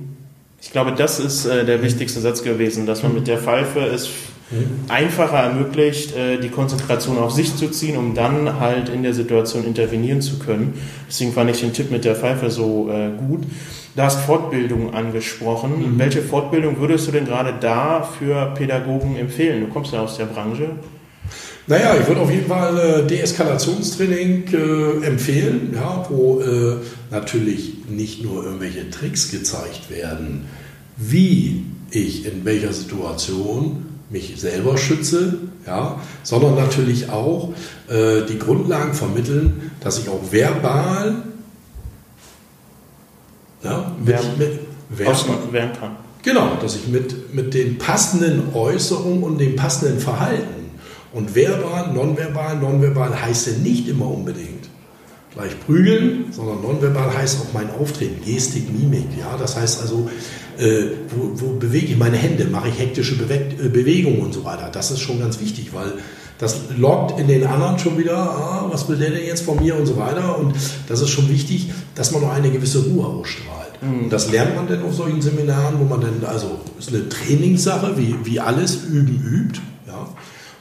Ich 0.62 0.72
glaube, 0.72 0.92
das 0.92 1.22
ist 1.22 1.46
äh, 1.46 1.63
der 1.63 1.82
wichtigste 1.82 2.20
Satz 2.20 2.44
gewesen, 2.44 2.86
dass 2.86 3.02
man 3.02 3.13
mit 3.13 3.28
der 3.28 3.38
Pfeife 3.38 3.80
es 3.80 4.10
mhm. 4.52 4.89
einfacher 4.89 5.38
ermöglicht, 5.38 6.13
äh, 6.13 6.38
die 6.38 6.50
Konzentration 6.50 7.18
auf 7.18 7.32
sich 7.32 7.56
zu 7.56 7.70
ziehen, 7.70 7.96
um 7.96 8.13
dann 8.13 8.60
halt 8.60 8.89
in 8.89 9.04
der 9.04 9.13
Situation 9.13 9.63
intervenieren 9.63 10.22
zu 10.22 10.38
können. 10.38 10.74
Deswegen 11.08 11.32
fand 11.32 11.50
ich 11.52 11.62
den 11.62 11.72
Tipp 11.72 11.92
mit 11.92 12.04
der 12.04 12.18
Pfeife 12.18 12.50
so 12.50 12.89
äh, 12.92 13.10
gut. 13.18 13.44
Du 13.96 14.02
hast 14.02 14.20
Fortbildung 14.20 14.94
angesprochen. 14.94 15.94
Mhm. 15.94 16.00
Welche 16.00 16.22
Fortbildung 16.22 16.80
würdest 16.80 17.08
du 17.08 17.13
denn 17.13 17.24
gerade 17.24 17.54
da 17.58 18.04
für 18.04 18.54
Pädagogen 18.54 19.16
empfehlen? 19.16 19.62
Du 19.62 19.68
kommst 19.68 19.94
ja 19.94 20.02
aus 20.02 20.18
der 20.18 20.26
Branche. 20.26 20.72
Naja, 21.65 21.95
ich 21.99 22.08
würde 22.08 22.21
auf 22.21 22.30
jeden 22.30 22.47
Fall 22.47 22.78
äh, 22.78 23.08
Deeskalationstraining 23.08 24.54
äh, 24.54 25.06
empfehlen, 25.06 25.71
ja, 25.73 26.06
wo 26.10 26.41
äh, 26.41 26.76
natürlich 27.10 27.76
nicht 27.88 28.21
nur 28.21 28.43
irgendwelche 28.43 28.89
Tricks 28.89 29.32
gezeigt 29.32 29.89
werden, 29.89 30.45
wie 30.97 31.65
ich 31.89 32.26
in 32.26 32.43
welcher 32.43 32.73
Situation 32.73 33.86
mich 34.10 34.34
selber 34.38 34.78
schütze, 34.78 35.38
ja, 35.65 36.02
sondern 36.21 36.56
natürlich 36.56 37.10
auch 37.10 37.54
äh, 37.88 38.26
die 38.30 38.39
Grundlagen 38.39 38.93
vermitteln, 38.93 39.71
dass 39.80 39.99
ich 39.99 40.10
auch 40.10 40.32
verbal 40.32 41.23
ja, 43.63 43.95
mit, 44.04 44.38
mit, 44.38 44.60
werden 45.54 45.71
kann. 45.80 45.95
Genau, 46.23 46.58
dass 46.62 46.76
ich 46.76 46.88
mit, 46.89 47.34
mit 47.34 47.54
den 47.54 47.78
passenden 47.78 48.54
Äußerungen 48.54 49.23
und 49.23 49.38
dem 49.38 49.56
passenden 49.56 49.99
Verhalten 49.99 50.62
und 51.13 51.36
verbal, 51.36 51.93
nonverbal, 51.93 52.58
nonverbal 52.58 53.21
heißt 53.21 53.47
ja 53.47 53.54
nicht 53.63 53.88
immer 53.88 54.10
unbedingt 54.10 54.69
gleich 55.34 55.60
prügeln, 55.65 56.26
sondern 56.32 56.62
nonverbal 56.62 57.15
heißt 57.15 57.39
auch 57.41 57.54
mein 57.54 57.69
Auftreten, 57.71 58.23
Gestik, 58.23 58.71
Mimik. 58.71 59.08
Ja? 59.19 59.36
Das 59.38 59.56
heißt 59.56 59.82
also, 59.82 60.10
äh, 60.58 60.86
wo, 61.10 61.32
wo, 61.34 61.54
bewege 61.56 61.88
ich 61.88 61.97
meine 61.97 62.17
Hände, 62.17 62.45
mache 62.45 62.69
ich 62.69 62.80
hektische 62.80 63.15
äh, 63.15 63.69
Bewegungen 63.69 64.19
und 64.19 64.34
so 64.34 64.43
weiter. 64.43 64.69
Das 64.71 64.91
ist 64.91 64.99
schon 64.99 65.19
ganz 65.19 65.39
wichtig, 65.39 65.73
weil 65.73 65.93
das 66.38 66.58
lockt 66.78 67.19
in 67.19 67.28
den 67.28 67.45
anderen 67.45 67.80
schon 67.80 67.97
wieder, 67.97 68.17
ah, 68.17 68.67
was 68.69 68.88
will 68.89 68.97
der 68.97 69.12
denn 69.12 69.26
jetzt 69.26 69.43
von 69.43 69.58
mir 69.58 69.76
und 69.76 69.86
so 69.86 69.97
weiter. 69.97 70.38
Und 70.38 70.54
das 70.88 71.02
ist 71.02 71.10
schon 71.10 71.30
wichtig, 71.30 71.71
dass 71.95 72.12
man 72.12 72.21
noch 72.21 72.34
eine 72.34 72.52
gewisse 72.52 72.84
Ruhe 72.84 73.06
ausstrahlt. 73.06 73.82
Mhm. 73.82 74.04
Und 74.06 74.10
das 74.13 74.32
lernt 74.32 74.56
man 74.56 74.67
denn 74.67 74.84
auf 74.84 74.93
solchen 74.93 75.21
Seminaren, 75.21 75.80
wo 75.80 75.86
man 75.86 76.02
dann, 76.02 76.23
also 76.26 76.60
ist 76.78 76.89
eine 76.89 77.08
Trainingssache, 77.10 77.97
wie, 77.97 78.15
wie 78.23 78.39
alles 78.39 78.84
üben 78.84 79.23
übt. 79.23 79.62
Ja? 79.88 80.10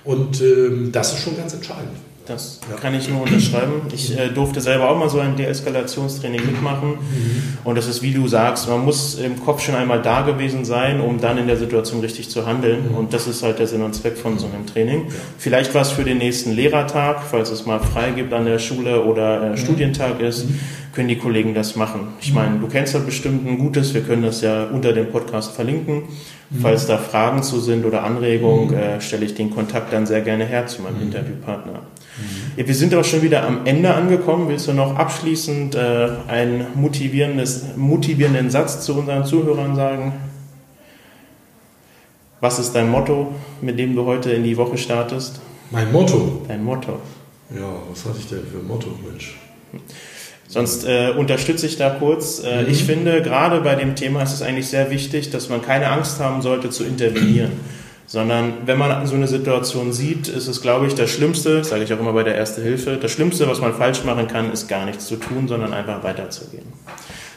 Und 0.05 0.41
ähm, 0.41 0.91
das 0.93 1.15
ist 1.15 1.23
schon 1.23 1.37
ganz 1.37 1.55
entscheidend. 1.55 1.97
Das 2.27 2.61
ja. 2.71 2.77
kann 2.77 2.95
ich 2.95 3.09
nur 3.09 3.23
unterschreiben. 3.23 3.83
Ich 3.93 4.17
äh, 4.17 4.29
durfte 4.29 4.61
selber 4.61 4.89
auch 4.91 4.97
mal 4.97 5.09
so 5.09 5.19
ein 5.19 5.37
Deeskalationstraining 5.37 6.47
mitmachen. 6.47 6.91
Mhm. 6.91 7.59
Und 7.65 7.77
das 7.77 7.89
ist, 7.89 8.01
wie 8.03 8.13
du 8.13 8.29
sagst, 8.29 8.69
man 8.69 8.85
muss 8.85 9.17
im 9.17 9.41
Kopf 9.45 9.63
schon 9.63 9.75
einmal 9.75 10.01
da 10.03 10.23
gewesen 10.23 10.65
sein, 10.65 11.01
um 11.01 11.21
dann 11.21 11.37
in 11.39 11.49
der 11.49 11.57
Situation 11.57 12.01
richtig 12.01 12.31
zu 12.31 12.47
handeln. 12.47 12.91
Mhm. 12.91 12.97
Und 12.97 13.13
das 13.13 13.27
ist 13.27 13.43
halt 13.43 13.59
der 13.59 13.67
Sinn 13.67 13.83
und 13.83 13.95
Zweck 13.95 14.17
von 14.17 14.39
so 14.39 14.47
einem 14.47 14.67
Training. 14.67 15.07
Ja. 15.07 15.15
Vielleicht 15.37 15.75
was 15.75 15.91
für 15.91 16.05
den 16.05 16.19
nächsten 16.19 16.53
Lehrertag, 16.53 17.23
falls 17.29 17.51
es 17.51 17.67
mal 17.67 17.81
frei 17.81 18.11
gibt 18.11 18.33
an 18.33 18.45
der 18.45 18.61
Schule 18.61 19.03
oder 19.03 19.43
äh, 19.43 19.51
mhm. 19.51 19.57
Studientag 19.57 20.21
ist. 20.21 20.49
Mhm 20.49 20.61
können 20.93 21.09
die 21.09 21.17
Kollegen 21.17 21.55
das 21.55 21.75
machen. 21.75 22.09
Ich 22.21 22.35
meine, 22.35 22.59
du 22.59 22.69
kennst 22.69 22.93
ja 22.93 23.01
bestimmt 23.01 23.47
ein 23.47 23.59
gutes, 23.59 23.95
wir 23.95 24.03
können 24.03 24.23
das 24.23 24.43
ja 24.43 24.65
unter 24.65 24.93
dem 24.93 25.11
Podcast 25.11 25.53
verlinken. 25.53 26.03
Falls 26.61 26.87
da 26.87 26.99
Fragen 26.99 27.43
zu 27.43 27.61
sind 27.61 27.87
oder 27.87 28.05
Anregungen, 28.05 28.69
mhm. 28.69 28.75
äh, 28.75 29.01
stelle 29.01 29.25
ich 29.25 29.35
den 29.35 29.51
Kontakt 29.51 29.93
dann 29.93 30.07
sehr 30.07 30.21
gerne 30.21 30.45
her 30.45 30.67
zu 30.67 30.83
meinem 30.83 30.97
mhm. 30.97 31.03
Interviewpartner. 31.05 31.81
Mhm. 31.81 32.67
Wir 32.67 32.75
sind 32.75 32.95
auch 32.95 33.05
schon 33.05 33.23
wieder 33.23 33.47
am 33.47 33.65
Ende 33.65 33.95
angekommen. 33.95 34.49
Willst 34.49 34.69
du 34.69 34.75
noch 34.75 34.97
abschließend 34.97 35.75
äh, 35.75 36.09
einen 36.29 36.67
motivierendes, 36.75 37.77
motivierenden 37.77 38.51
Satz 38.51 38.85
zu 38.85 38.99
unseren 38.99 39.25
Zuhörern 39.25 39.75
sagen? 39.77 40.13
Was 42.41 42.59
ist 42.59 42.75
dein 42.75 42.91
Motto, 42.91 43.35
mit 43.61 43.79
dem 43.79 43.95
du 43.95 44.05
heute 44.05 44.33
in 44.33 44.43
die 44.43 44.57
Woche 44.57 44.77
startest? 44.77 45.41
Mein 45.71 45.91
Motto? 45.91 46.43
Dein 46.49 46.65
Motto. 46.65 46.99
Ja, 47.55 47.73
was 47.89 48.05
hatte 48.05 48.19
ich 48.19 48.29
denn 48.29 48.41
für 48.45 48.59
ein 48.59 48.67
Motto, 48.67 48.89
Mensch? 49.09 49.39
Sonst 50.49 50.85
äh, 50.85 51.13
unterstütze 51.17 51.67
ich 51.67 51.79
da 51.79 51.91
kurz. 51.91 52.43
Äh, 52.45 52.63
mhm. 52.63 52.71
Ich 52.71 52.85
finde, 52.85 53.23
gerade 53.23 53.61
bei 53.61 53.75
dem 53.75 53.97
Thema 53.97 54.23
ist 54.23 54.33
es 54.33 54.43
eigentlich 54.43 54.69
sehr 54.69 54.91
wichtig, 54.91 55.31
dass 55.31 55.49
man 55.49 55.63
keine 55.63 55.89
Angst 55.89 56.21
haben 56.21 56.43
sollte 56.43 56.71
zu 56.71 56.85
intervenieren 56.85 57.53
Sondern 58.07 58.53
wenn 58.67 58.77
man 58.77 59.07
so 59.07 59.15
eine 59.15 59.27
Situation 59.27 59.93
sieht, 59.93 60.29
ist 60.29 60.47
es, 60.47 60.61
glaube 60.61 60.87
ich, 60.87 60.95
das 60.95 61.09
Schlimmste, 61.11 61.65
sage 61.65 61.85
ich 61.85 61.95
auch 61.95 62.01
immer 62.01 62.13
bei 62.13 62.25
der 62.25 62.35
Erste 62.35 62.61
Hilfe, 62.61 62.99
das 63.01 63.11
Schlimmste, 63.11 63.49
was 63.49 63.61
man 63.61 63.73
falsch 63.73 64.05
machen 64.05 64.29
kann, 64.29 64.53
ist 64.53 64.69
gar 64.69 64.85
nichts 64.85 65.07
zu 65.07 65.17
tun, 65.17 65.49
sondern 65.49 65.73
einfach 65.73 66.05
weiterzugehen. 66.05 66.67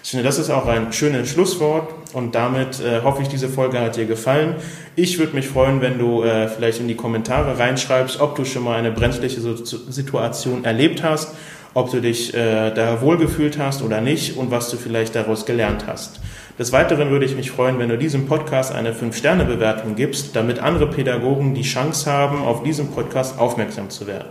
Ich 0.06 0.12
finde, 0.12 0.24
das 0.24 0.38
ist 0.38 0.52
auch 0.52 0.68
ein 0.68 0.94
schönes 0.94 1.30
Schlusswort 1.30 1.91
und 2.13 2.36
damit 2.36 2.80
äh, 2.80 3.02
hoffe 3.02 3.24
ich, 3.24 3.28
diese 3.28 3.50
Folge 3.50 3.80
hat 3.80 3.96
dir 3.96 4.06
gefallen. 4.06 4.54
Ich 4.96 5.18
würde 5.18 5.34
mich 5.34 5.48
freuen, 5.48 5.82
wenn 5.82 5.98
du 5.98 6.22
äh, 6.22 6.48
vielleicht 6.48 6.80
in 6.80 6.88
die 6.88 6.96
Kommentare 6.96 7.58
reinschreibst, 7.58 8.20
ob 8.20 8.36
du 8.36 8.46
schon 8.46 8.63
mal 8.63 8.78
eine 8.78 8.91
brenzliche 8.91 9.41
Situation 9.41 10.63
erlebt 10.63 11.02
hast, 11.02 11.34
ob 11.75 11.91
du 11.91 12.01
dich 12.01 12.33
äh, 12.33 12.71
da 12.71 13.01
wohlgefühlt 13.01 13.59
hast 13.59 13.83
oder 13.83 14.01
nicht 14.01 14.38
und 14.38 14.49
was 14.49 14.71
du 14.71 14.77
vielleicht 14.77 15.13
daraus 15.13 15.45
gelernt 15.45 15.85
hast. 15.85 16.21
Des 16.57 16.71
Weiteren 16.71 17.09
würde 17.09 17.25
ich 17.25 17.35
mich 17.35 17.51
freuen, 17.51 17.77
wenn 17.79 17.89
du 17.89 17.97
diesem 17.97 18.27
Podcast 18.27 18.73
eine 18.73 18.93
5-Sterne-Bewertung 18.93 19.95
gibst, 19.95 20.38
damit 20.38 20.59
andere 20.59 20.89
Pädagogen 20.89 21.53
die 21.53 21.63
Chance 21.63 22.09
haben, 22.09 22.41
auf 22.41 22.63
diesen 22.63 22.91
Podcast 22.91 23.38
aufmerksam 23.38 23.89
zu 23.89 24.07
werden. 24.07 24.29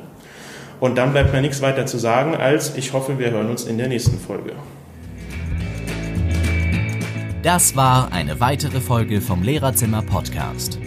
Und 0.81 0.97
dann 0.97 1.13
bleibt 1.13 1.35
mir 1.35 1.43
nichts 1.43 1.61
weiter 1.61 1.85
zu 1.85 1.99
sagen, 1.99 2.35
als 2.35 2.77
ich 2.77 2.95
hoffe, 2.95 3.19
wir 3.19 3.31
hören 3.31 3.51
uns 3.51 3.65
in 3.65 3.77
der 3.77 3.89
nächsten 3.89 4.19
Folge. 4.19 4.53
Das 7.43 7.77
war 7.77 8.11
eine 8.11 8.41
weitere 8.41 8.81
Folge 8.81 9.21
vom 9.21 9.43
Lehrerzimmer 9.43 10.01
Podcast. 10.01 10.79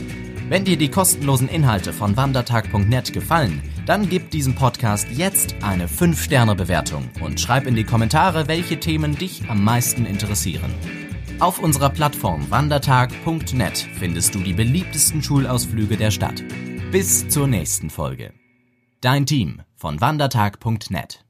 Wenn 0.49 0.63
dir 0.63 0.77
die 0.77 0.89
kostenlosen 0.89 1.49
Inhalte 1.49 1.91
von 1.91 2.15
wandertag.net 2.15 3.12
gefallen, 3.12 3.62
dann 3.86 4.07
gib 4.07 4.31
diesem 4.31 4.55
Podcast 4.55 5.10
jetzt 5.12 5.55
eine 5.62 5.88
5-Sterne-Bewertung 5.88 7.10
und 7.19 7.41
schreib 7.41 7.67
in 7.67 7.75
die 7.75 7.83
Kommentare, 7.83 8.47
welche 8.47 8.79
Themen 8.79 9.17
dich 9.17 9.49
am 9.49 9.62
meisten 9.62 10.05
interessieren. 10.05 10.73
Auf 11.39 11.60
unserer 11.60 11.89
Plattform 11.89 12.49
wandertag.net 12.49 13.89
findest 13.99 14.36
du 14.36 14.39
die 14.39 14.53
beliebtesten 14.53 15.21
Schulausflüge 15.21 15.97
der 15.97 16.12
Stadt. 16.12 16.41
Bis 16.93 17.27
zur 17.27 17.47
nächsten 17.47 17.89
Folge. 17.89 18.31
Dein 19.01 19.25
Team 19.25 19.62
von 19.75 19.99
wandertag.net 19.99 21.26